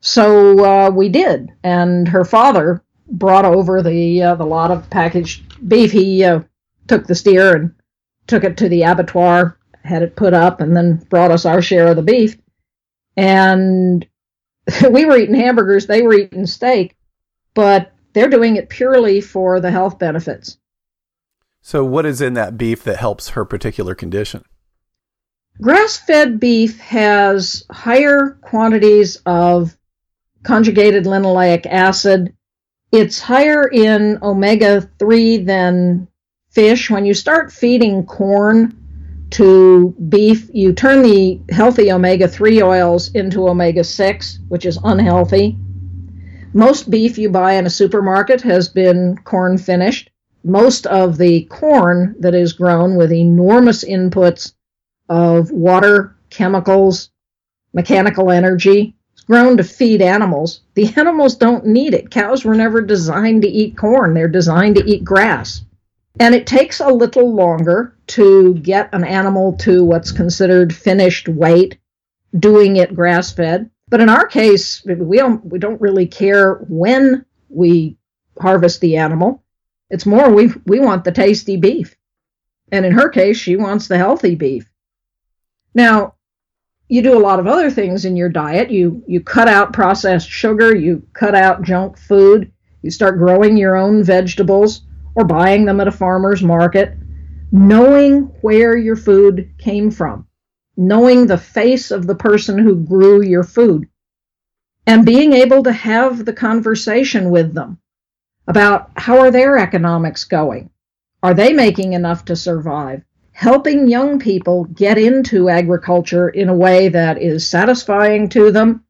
[0.02, 1.52] So uh, we did.
[1.64, 5.92] And her father brought over the uh, the lot of packaged beef.
[5.92, 6.42] He uh,
[6.88, 7.76] took the steer and
[8.28, 11.88] took it to the abattoir, had it put up, and then brought us our share
[11.88, 12.38] of the beef.
[13.18, 14.06] And
[14.90, 16.96] we were eating hamburgers, they were eating steak,
[17.54, 20.58] but they're doing it purely for the health benefits.
[21.62, 24.44] So, what is in that beef that helps her particular condition?
[25.62, 29.76] Grass fed beef has higher quantities of
[30.44, 32.36] conjugated linoleic acid.
[32.92, 36.08] It's higher in omega 3 than
[36.56, 38.74] fish, when you start feeding corn
[39.32, 45.58] to beef, you turn the healthy omega 3 oils into omega 6, which is unhealthy.
[46.54, 50.10] Most beef you buy in a supermarket has been corn finished.
[50.46, 54.54] Most of the corn that is grown with enormous inputs
[55.10, 57.10] of water, chemicals,
[57.74, 60.62] mechanical energy is grown to feed animals.
[60.76, 62.12] The animals don't need it.
[62.12, 65.66] Cows were never designed to eat corn, they're designed to eat grass.
[66.20, 71.78] And it takes a little longer to get an animal to what's considered finished weight,
[72.38, 73.70] doing it grass fed.
[73.90, 77.98] But in our case, we don't we don't really care when we
[78.40, 79.44] harvest the animal.
[79.90, 81.96] It's more we we want the tasty beef.
[82.72, 84.70] And in her case, she wants the healthy beef.
[85.74, 86.16] Now,
[86.88, 88.72] you do a lot of other things in your diet.
[88.72, 92.52] You you cut out processed sugar, you cut out junk food,
[92.82, 94.82] you start growing your own vegetables
[95.16, 96.98] or buying them at a farmer's market,
[97.52, 100.28] knowing where your food came from,
[100.78, 103.88] knowing the face of the person who grew your food,
[104.86, 107.80] and being able to have the conversation with them
[108.48, 110.70] about how are their economics going?
[111.24, 113.04] Are they making enough to survive?
[113.32, 118.84] Helping young people get into agriculture in a way that is satisfying to them,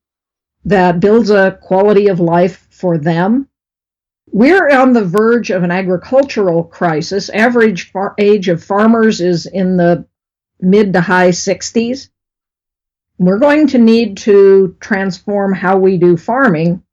[0.66, 3.48] that builds a quality of life for them,
[4.32, 7.30] we're on the verge of an agricultural crisis.
[7.30, 10.06] Average far- age of farmers is in the
[10.60, 12.10] mid to high 60s.
[13.18, 16.84] We're going to need to transform how we do farming.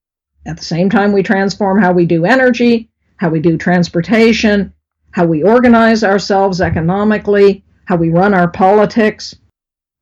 [0.47, 4.73] At the same time, we transform how we do energy, how we do transportation,
[5.11, 9.35] how we organize ourselves economically, how we run our politics.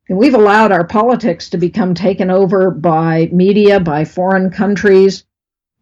[0.09, 5.23] And we've allowed our politics to become taken over by media, by foreign countries,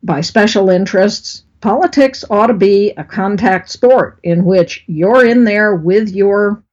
[0.03, 5.75] by special interests politics ought to be a contact sport in which you're in there
[5.75, 6.63] with your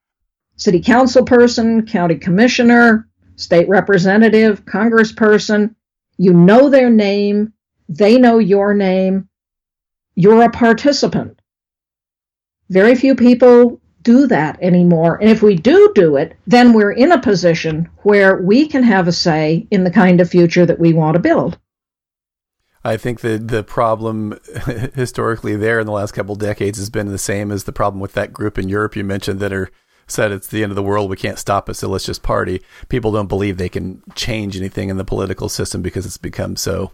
[0.57, 5.75] city council person, county commissioner, state representative, congressperson.
[6.19, 7.53] You know their name,
[7.89, 9.29] they know your name,
[10.15, 11.41] you're a participant.
[12.71, 15.21] Very few people do that anymore.
[15.21, 19.09] And if we do do it, then we're in a position where we can have
[19.09, 21.59] a say in the kind of future that we want to build.
[22.87, 24.39] I think the the problem
[24.95, 28.13] historically there in the last couple decades has been the same as the problem with
[28.13, 29.71] that group in Europe you mentioned that are
[30.07, 32.63] said it's the end of the world, we can't stop it, so let's just party.
[32.89, 36.93] People don't believe they can change anything in the political system because it's become so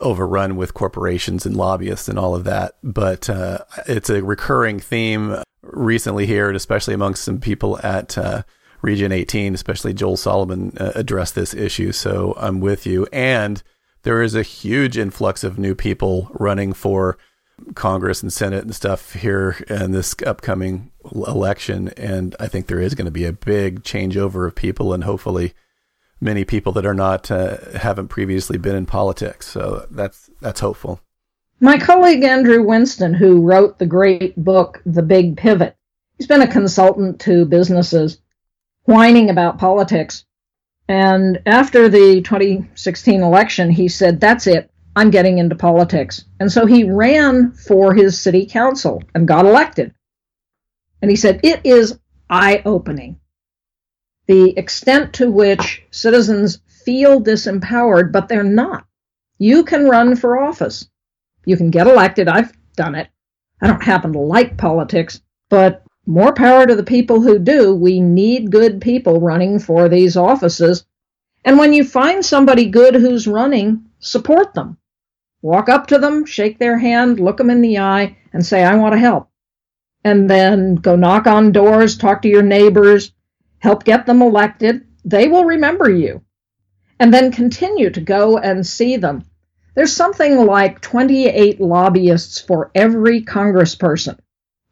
[0.00, 2.74] overrun with corporations and lobbyists and all of that.
[2.82, 8.42] But uh, it's a recurring theme recently here, and especially amongst some people at uh,
[8.82, 11.92] Region 18, especially Joel Solomon uh, addressed this issue.
[11.92, 13.06] So I'm with you.
[13.10, 13.62] And
[14.04, 17.18] there is a huge influx of new people running for
[17.74, 21.88] Congress and Senate and stuff here in this upcoming election.
[21.96, 25.54] And I think there is going to be a big changeover of people, and hopefully,
[26.20, 29.48] many people that are not uh, haven't previously been in politics.
[29.48, 31.00] So that's that's hopeful.
[31.60, 35.76] My colleague Andrew Winston, who wrote the great book The Big Pivot,
[36.18, 38.18] he's been a consultant to businesses
[38.82, 40.24] whining about politics.
[40.88, 44.70] And after the 2016 election, he said, That's it.
[44.96, 46.24] I'm getting into politics.
[46.38, 49.94] And so he ran for his city council and got elected.
[51.00, 53.18] And he said, It is eye opening.
[54.26, 58.86] The extent to which citizens feel disempowered, but they're not.
[59.38, 60.88] You can run for office.
[61.44, 62.28] You can get elected.
[62.28, 63.08] I've done it.
[63.60, 67.74] I don't happen to like politics, but more power to the people who do.
[67.74, 70.84] We need good people running for these offices.
[71.44, 74.78] And when you find somebody good who's running, support them.
[75.42, 78.76] Walk up to them, shake their hand, look them in the eye, and say, I
[78.76, 79.28] want to help.
[80.02, 83.12] And then go knock on doors, talk to your neighbors,
[83.58, 84.86] help get them elected.
[85.04, 86.22] They will remember you.
[86.98, 89.24] And then continue to go and see them.
[89.74, 94.18] There's something like 28 lobbyists for every congressperson.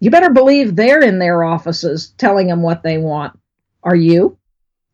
[0.02, 3.38] You better believe they're in their offices telling them what they want.
[3.84, 4.36] Are you?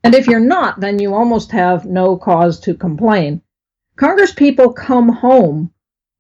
[0.05, 3.41] And if you're not, then you almost have no cause to complain
[3.99, 5.71] Congresspeople come home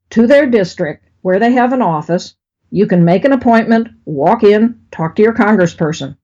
[0.08, 2.34] to their district where they have an office.
[2.70, 6.16] You can make an appointment, walk in, talk to your congressperson.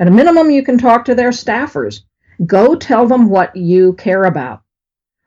[0.00, 2.00] At a minimum, you can talk to their staffers.
[2.44, 4.62] Go tell them what you care about.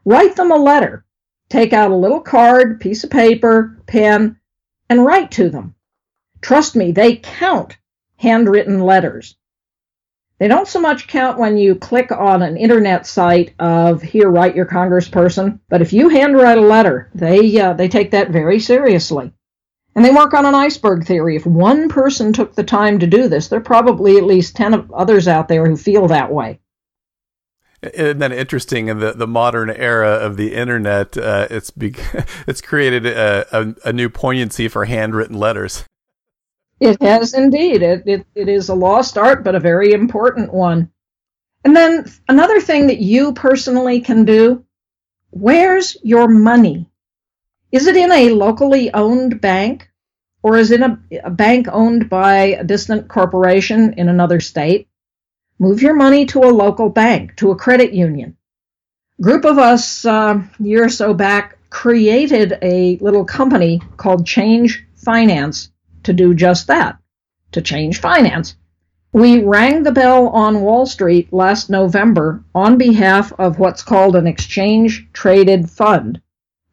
[0.04, 1.06] Write them a letter.
[1.48, 4.42] Take out a little card, piece of paper, pen,
[4.90, 5.75] and write to them.
[6.46, 7.76] Trust me, they count
[8.18, 9.36] handwritten letters.
[10.38, 14.56] They don't so much count when you click on an internet site of here, write
[14.56, 19.34] your congressperson, but if you handwrite a letter, they uh, they take that very seriously.
[19.96, 21.36] And they work on an iceberg theory.
[21.36, 24.90] If one person took the time to do this, there are probably at least 10
[24.94, 26.60] others out there who feel that way.
[27.82, 28.88] Isn't that interesting?
[28.88, 31.96] In the, the modern era of the internet, uh, it's be-
[32.48, 35.86] it's created a, a, a new poignancy for handwritten letters.
[36.80, 37.82] It has indeed.
[37.82, 40.92] It, it, it is a lost art, but a very important one.
[41.64, 44.66] And then another thing that you personally can do
[45.32, 46.90] where's your money?
[47.72, 49.90] Is it in a locally owned bank?
[50.44, 54.88] Or is it a, a bank owned by a distant corporation in another state?
[55.58, 58.38] Move your money to a local bank, to a credit union.
[59.20, 64.86] Group of us, uh, a year or so back, created a little company called Change
[64.98, 65.72] Finance
[66.06, 66.98] to do just that,
[67.52, 68.56] to change finance.
[69.14, 74.28] We rang the bell on Wall Street last November on behalf of what's called an
[74.28, 76.22] exchange traded fund.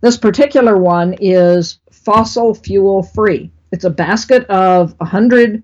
[0.00, 3.52] This particular one is fossil fuel free.
[3.70, 5.62] It's a basket of 100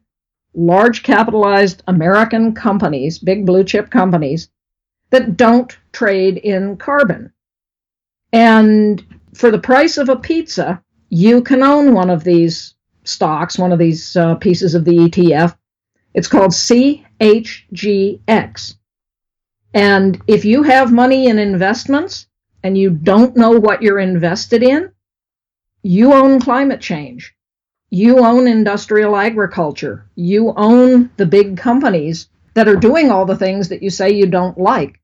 [0.54, 4.48] large capitalized American companies, big blue chip companies,
[5.10, 7.32] that don't trade in carbon.
[8.32, 9.04] And
[9.34, 12.74] for the price of a pizza, you can own one of these
[13.08, 15.56] stocks, one of these uh, pieces of the ETF.
[16.14, 17.04] It's called CHGX.
[19.74, 22.26] And if you have money in investments
[22.62, 24.92] and you don't know what you're invested in,
[25.82, 27.34] you own climate change.
[27.90, 30.10] You own industrial agriculture.
[30.14, 34.26] You own the big companies that are doing all the things that you say you
[34.26, 35.00] don't like.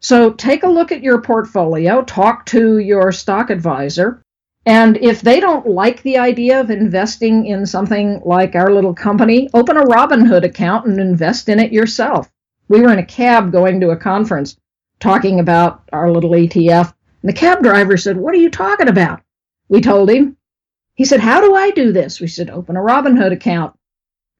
[0.00, 4.23] So take a look at your portfolio, talk to your stock advisor,
[4.66, 9.48] and if they don't like the idea of investing in something like our little company,
[9.52, 12.30] open a Robinhood account and invest in it yourself.
[12.68, 14.56] We were in a cab going to a conference
[15.00, 16.94] talking about our little ETF.
[17.22, 19.20] And the cab driver said, What are you talking about?
[19.68, 20.38] We told him.
[20.94, 22.20] He said, How do I do this?
[22.20, 23.76] We said, Open a Robinhood account.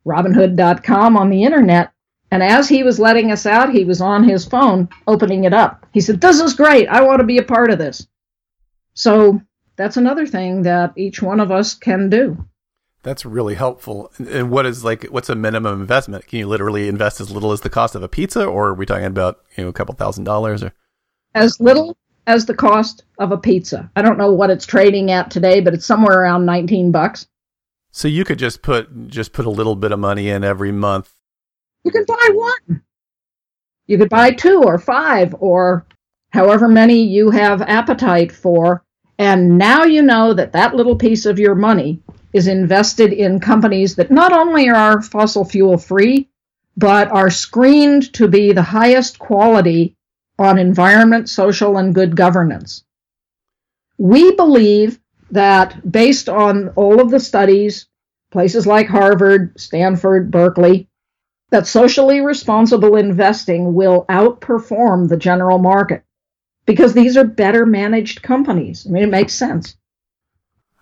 [0.07, 1.93] Robinhood.com on the internet.
[2.31, 5.87] And as he was letting us out, he was on his phone opening it up.
[5.93, 6.89] He said, This is great.
[6.89, 8.07] I want to be a part of this.
[8.95, 9.43] So
[9.77, 12.45] that's another thing that each one of us can do.
[13.03, 14.11] That's really helpful.
[14.19, 16.27] And what is like what's a minimum investment?
[16.27, 18.87] Can you literally invest as little as the cost of a pizza or are we
[18.87, 20.73] talking about, you know, a couple thousand dollars or
[21.35, 21.97] as little
[22.27, 23.91] as the cost of a pizza.
[23.95, 27.27] I don't know what it's trading at today, but it's somewhere around 19 bucks.
[27.91, 31.13] So you could just put just put a little bit of money in every month.
[31.85, 32.83] You could buy one.
[33.87, 35.87] You could buy two or five or
[36.31, 38.84] however many you have appetite for
[39.19, 42.01] and now you know that that little piece of your money
[42.33, 46.29] is invested in companies that not only are fossil fuel free,
[46.77, 49.97] but are screened to be the highest quality
[50.39, 52.85] on environment, social, and good governance.
[53.99, 54.99] We believe
[55.31, 57.87] that based on all of the studies
[58.33, 60.89] places like Harvard, Stanford, Berkeley,
[61.51, 66.04] that socially responsible investing will outperform the general market
[66.67, 68.87] because these are better managed companies.
[68.87, 69.77] I mean, it makes sense.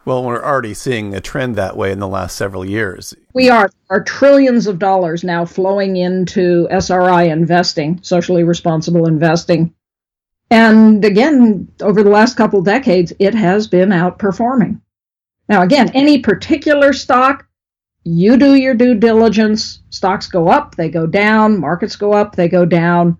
[0.04, 3.14] Well, we're already seeing a trend that way in the last several years.
[3.34, 3.70] We are.
[3.88, 9.74] There are trillions of dollars now flowing into SRI investing, socially responsible investing.
[10.50, 14.80] And again, over the last couple decades, it has been outperforming.
[15.48, 17.46] Now, again, any particular stock,
[18.04, 19.80] you do your due diligence.
[19.90, 23.18] Stocks go up, they go down, markets go up, they go down.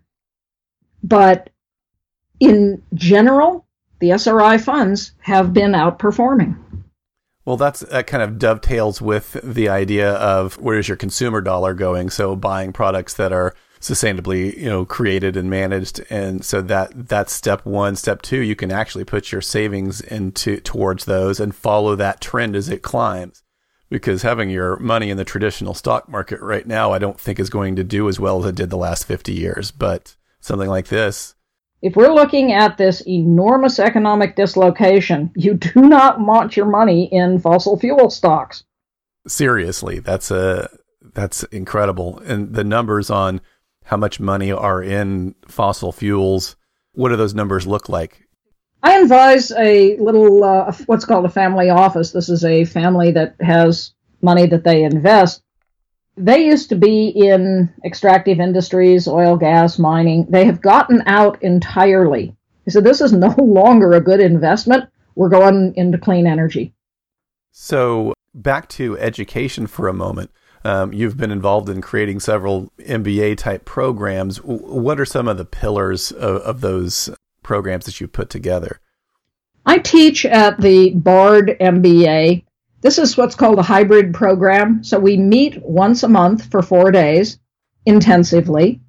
[1.05, 1.51] But
[2.43, 3.65] in general,
[4.01, 6.59] the SRI funds have been outperforming.
[7.45, 11.73] Well, that's that kind of dovetails with the idea of where is your consumer dollar
[11.73, 12.11] going?
[12.11, 17.33] So buying products that are sustainably, you know, created and managed, and so that that's
[17.33, 17.95] step one.
[17.95, 22.57] Step two, you can actually put your savings into towards those and follow that trend
[22.57, 23.45] as it climbs.
[23.89, 27.51] Because having your money in the traditional stock market right now, I don't think is
[27.51, 29.71] going to do as well as it did the last fifty years.
[29.71, 31.37] But something like this,
[31.83, 37.39] if we're looking at this enormous economic dislocation, you do not want your money in
[37.41, 38.65] fossil fuel stocks.
[39.27, 40.69] Seriously, that's a
[41.15, 42.19] that's incredible.
[42.21, 43.41] And the numbers on
[43.85, 46.57] how much money are in fossil fuels,
[46.93, 48.27] what do those numbers look like?
[48.85, 52.13] I advise a little uh, what's called a family office.
[52.13, 55.43] This is a family that has money that they invest
[56.17, 60.27] they used to be in extractive industries, oil, gas, mining.
[60.29, 62.37] They have gotten out entirely.
[62.65, 64.89] He said, This is no longer a good investment.
[65.15, 66.73] We're going into clean energy.
[67.51, 70.31] So, back to education for a moment.
[70.65, 74.39] Um, you've been involved in creating several MBA type programs.
[74.39, 77.11] What are some of the pillars of, of those
[77.43, 78.81] programs that you put together?
[79.67, 82.45] I teach at the Bard MBA
[82.83, 84.83] this is what's called a hybrid program.
[84.85, 87.39] So we meet once a month for four days
[87.87, 88.81] intensively.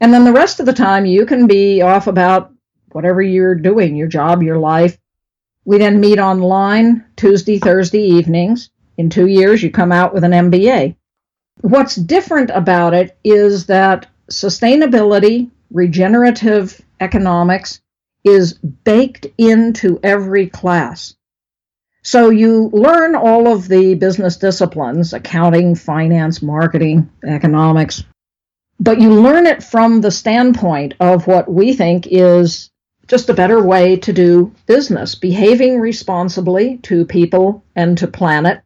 [0.00, 2.52] And then the rest of the time you can be off about
[2.92, 4.98] whatever you're doing, your job, your life.
[5.64, 8.70] We then meet online Tuesday, Thursday evenings.
[8.96, 10.96] In two years, you come out with an MBA.
[11.62, 17.80] What's different about it is that sustainability, regenerative economics
[18.24, 21.14] is baked into every class.
[22.02, 28.04] So you learn all of the business disciplines accounting, finance, marketing, economics
[28.80, 32.70] but you learn it from the standpoint of what we think is
[33.06, 38.62] just a better way to do business, behaving responsibly to people and to planet,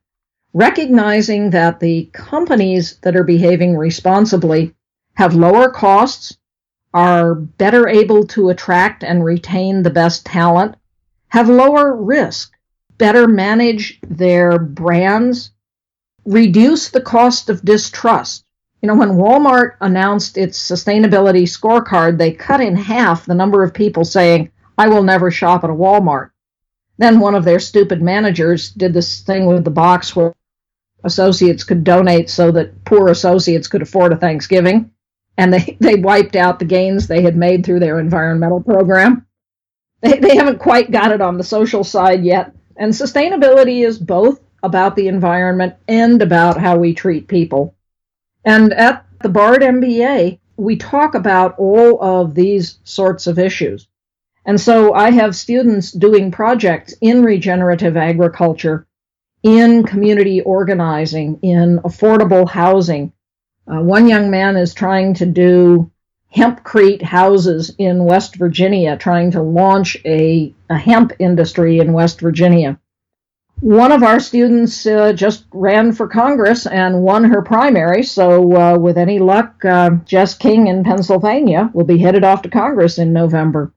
[0.52, 4.72] recognizing that the companies that are behaving responsibly
[5.14, 6.36] have lower costs,
[6.92, 10.76] are better able to attract and retain the best talent,
[11.26, 12.53] have lower risk
[12.98, 15.50] better manage their brands,
[16.24, 18.44] reduce the cost of distrust.
[18.82, 23.72] You know, when Walmart announced its sustainability scorecard, they cut in half the number of
[23.72, 26.30] people saying, I will never shop at a Walmart.
[26.98, 30.34] Then one of their stupid managers did this thing with the box where
[31.02, 34.90] associates could donate so that poor associates could afford a Thanksgiving.
[35.36, 39.26] And they, they wiped out the gains they had made through their environmental program.
[40.00, 44.40] They, they haven't quite got it on the social side yet, and sustainability is both
[44.62, 47.74] about the environment and about how we treat people.
[48.44, 53.88] And at the Bard MBA, we talk about all of these sorts of issues.
[54.46, 58.86] And so I have students doing projects in regenerative agriculture,
[59.42, 63.12] in community organizing, in affordable housing.
[63.66, 65.90] Uh, one young man is trying to do
[66.34, 72.78] hempcrete houses in West Virginia, trying to launch a, a hemp industry in West Virginia.
[73.60, 78.78] One of our students uh, just ran for Congress and won her primary, so uh,
[78.78, 83.12] with any luck, uh, Jess King in Pennsylvania will be headed off to Congress in
[83.12, 83.72] November.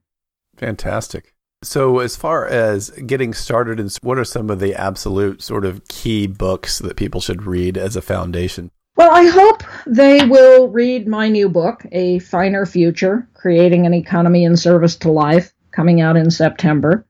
[0.57, 1.35] Fantastic.
[1.63, 5.87] So, as far as getting started, and what are some of the absolute sort of
[5.87, 8.71] key books that people should read as a foundation?
[8.95, 14.43] Well, I hope they will read my new book, A Finer Future Creating an Economy
[14.43, 17.05] in Service to Life, coming out in September.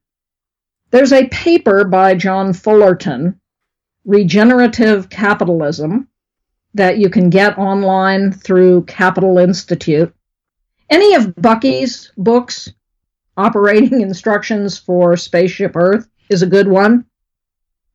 [0.92, 3.40] There's a paper by John Fullerton,
[4.06, 6.08] Regenerative Capitalism,
[6.74, 10.14] that you can get online through Capital Institute.
[10.90, 12.72] Any of Bucky's books,
[13.36, 17.06] Operating Instructions for Spaceship Earth, is a good one.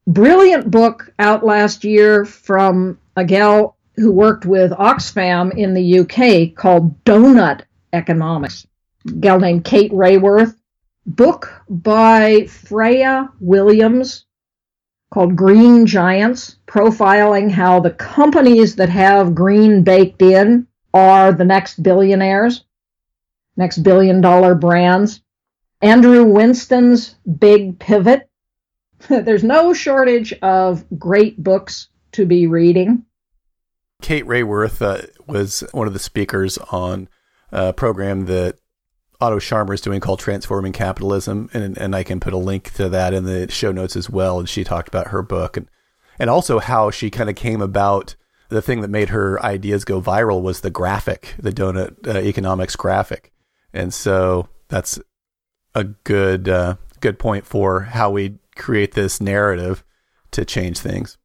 [0.06, 6.54] Brilliant book out last year from a gal who worked with Oxfam in the UK
[6.54, 7.62] called Donut
[7.92, 8.66] Economics.
[9.08, 10.56] A gal named Kate Raworth.
[11.06, 14.26] Book by Freya Williams.
[15.12, 21.82] called Green Giants, profiling how the companies that have green baked in are the next
[21.82, 22.64] billionaires,
[23.56, 25.20] next billion dollar brands.
[25.82, 28.28] Andrew Winston's Big Pivot.
[29.08, 33.04] There's no shortage of great books to be reading.
[34.02, 37.08] Kate Raworth uh, was one of the speakers on
[37.50, 38.58] a program that
[39.20, 42.88] Otto Scharmer is doing called Transforming Capitalism, and and I can put a link to
[42.88, 44.40] that in the show notes as well.
[44.40, 45.68] And she talked about her book and
[46.18, 48.16] and also how she kind of came about.
[48.48, 52.76] The thing that made her ideas go viral was the graphic, the donut uh, economics
[52.76, 53.32] graphic,
[53.72, 55.00] and so that's
[55.74, 59.84] a good uh, good point for how we create this narrative
[60.32, 61.16] to change things.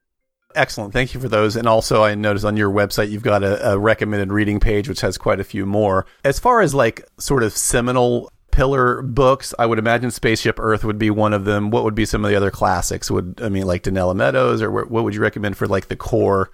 [0.58, 0.91] Excellent.
[0.91, 1.55] Thank you for those.
[1.55, 5.01] And also, I noticed on your website, you've got a, a, recommended reading page, which
[5.01, 6.08] has quite a few more.
[6.24, 10.97] As far as like sort of seminal pillar books, I would imagine Spaceship Earth would
[10.97, 11.70] be one of them.
[11.70, 13.12] What would be some of the other classics?
[13.12, 16.49] Would, I mean, like Donella Meadows, or what would you recommend for like the core,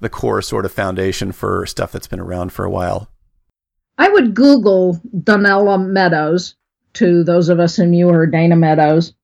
[0.00, 3.08] the core sort of foundation for stuff that's been around for a while?
[3.96, 6.54] I would Google Donella Meadows
[6.94, 9.14] to those of us who knew her, Dana Meadows.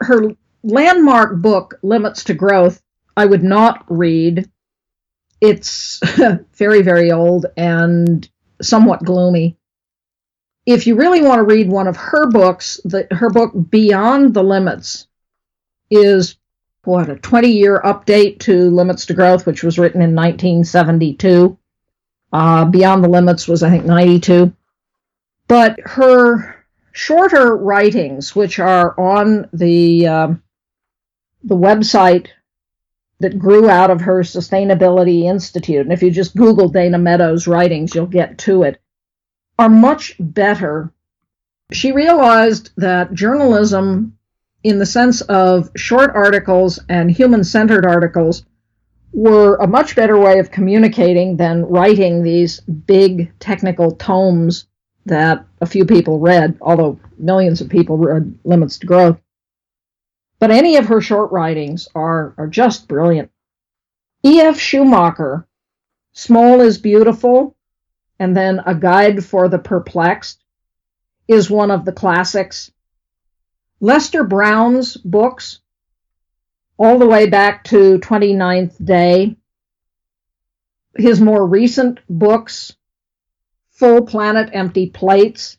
[0.00, 0.32] Her
[0.62, 2.82] landmark book, Limits to Growth,
[3.16, 4.50] I would not read.
[5.40, 6.00] It's
[6.54, 8.28] very, very old and
[8.60, 9.56] somewhat gloomy.
[10.66, 14.42] If you really want to read one of her books, the, her book Beyond the
[14.42, 15.06] Limits
[15.90, 16.36] is
[16.84, 21.56] what a 20 year update to Limits to Growth, which was written in 1972.
[22.32, 24.52] Uh, Beyond the Limits was, I think, 92.
[25.48, 30.42] But her shorter writings, which are on the um,
[31.44, 32.28] the website
[33.20, 37.94] that grew out of her Sustainability Institute, and if you just Google Dana Meadows' writings,
[37.94, 38.80] you'll get to it,
[39.58, 40.92] are much better.
[41.72, 44.18] She realized that journalism,
[44.62, 48.44] in the sense of short articles and human centered articles,
[49.12, 54.66] were a much better way of communicating than writing these big technical tomes
[55.06, 59.18] that a few people read, although millions of people read Limits to Growth.
[60.38, 63.30] But any of her short writings are, are just brilliant.
[64.24, 64.58] E.F.
[64.58, 65.46] Schumacher,
[66.12, 67.56] Small is Beautiful,
[68.18, 70.42] and then A Guide for the Perplexed,
[71.28, 72.70] is one of the classics.
[73.80, 75.60] Lester Brown's books,
[76.78, 79.36] all the way back to 29th Day.
[80.96, 82.74] His more recent books,
[83.72, 85.58] Full Planet Empty Plates,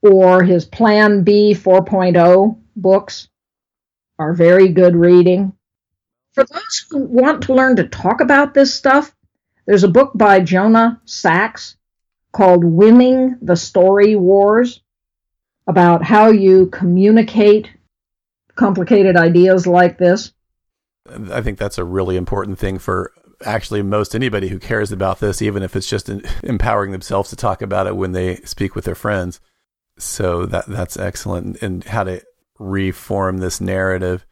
[0.00, 3.28] or his Plan B 4.0 books,
[4.22, 5.52] are very good reading.
[6.32, 9.14] For those who want to learn to talk about this stuff,
[9.66, 11.76] there's a book by Jonah Sachs
[12.32, 14.80] called Winning the Story Wars
[15.66, 17.68] about how you communicate
[18.54, 20.32] complicated ideas like this.
[21.30, 23.12] I think that's a really important thing for
[23.44, 26.08] actually most anybody who cares about this, even if it's just
[26.44, 29.40] empowering themselves to talk about it when they speak with their friends.
[29.98, 32.22] So that that's excellent, and how to
[32.62, 34.24] reform this narrative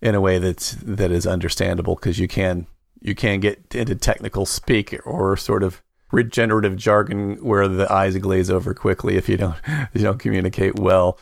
[0.00, 2.66] in a way that's that is understandable because you can
[3.00, 5.82] you can get into technical speak or sort of
[6.12, 9.56] regenerative jargon where the eyes glaze over quickly if you don't
[9.94, 11.18] you don't communicate well.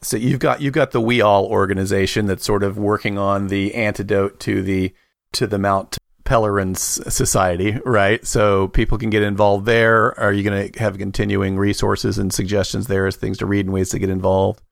[0.00, 4.38] So you've got you've got the WEAll organization that's sort of working on the antidote
[4.40, 4.94] to the
[5.32, 8.24] to the Mont Pelerin Society, right?
[8.26, 10.18] So people can get involved there.
[10.20, 13.72] Are you going to have continuing resources and suggestions there as things to read and
[13.72, 14.62] ways to get involved?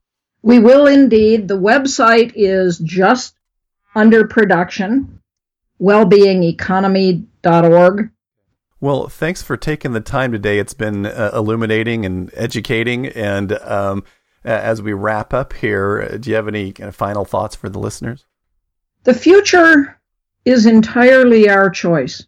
[0.46, 1.48] We will indeed.
[1.48, 3.34] The website is just
[3.96, 5.20] under production,
[5.80, 8.10] wellbeingeconomy.org.
[8.80, 10.60] Well, thanks for taking the time today.
[10.60, 13.08] It's been uh, illuminating and educating.
[13.08, 14.04] And um,
[14.44, 17.80] as we wrap up here, do you have any kind of final thoughts for the
[17.80, 18.24] listeners?
[19.02, 19.98] The future
[20.44, 22.24] is entirely our choice.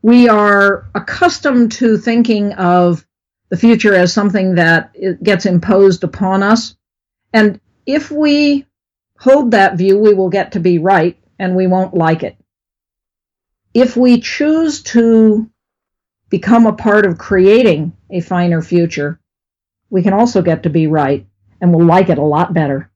[0.00, 3.04] We are accustomed to thinking of
[3.50, 6.74] the future as something that gets imposed upon us.
[7.34, 8.64] And if we
[9.18, 12.36] hold that view, we will get to be right and we won't like it.
[13.74, 15.50] If we choose to
[16.30, 19.18] become a part of creating a finer future,
[19.90, 21.26] we can also get to be right
[21.60, 22.90] and we'll like it a lot better.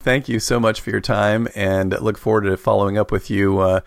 [0.00, 3.60] Thank you so much for your time and look forward to following up with you
[3.60, 3.80] uh,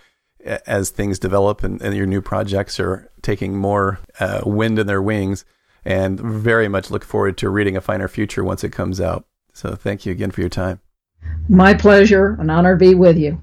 [0.65, 5.01] as things develop and, and, your new projects are taking more uh, wind in their
[5.01, 5.45] wings.
[5.83, 9.27] And very much look forward to reading A Finer Future once it comes out.
[9.55, 10.81] So thank you again for your time.
[11.47, 12.35] My pleasure.
[12.41, 13.41] An honor to be with you.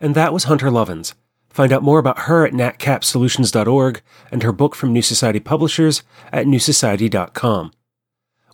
[0.00, 1.14] And that was Hunter Lovins.
[1.48, 4.00] Find out more about her at natcapsolutions.org
[4.30, 7.72] and her book from New Society Publishers at newsociety.com.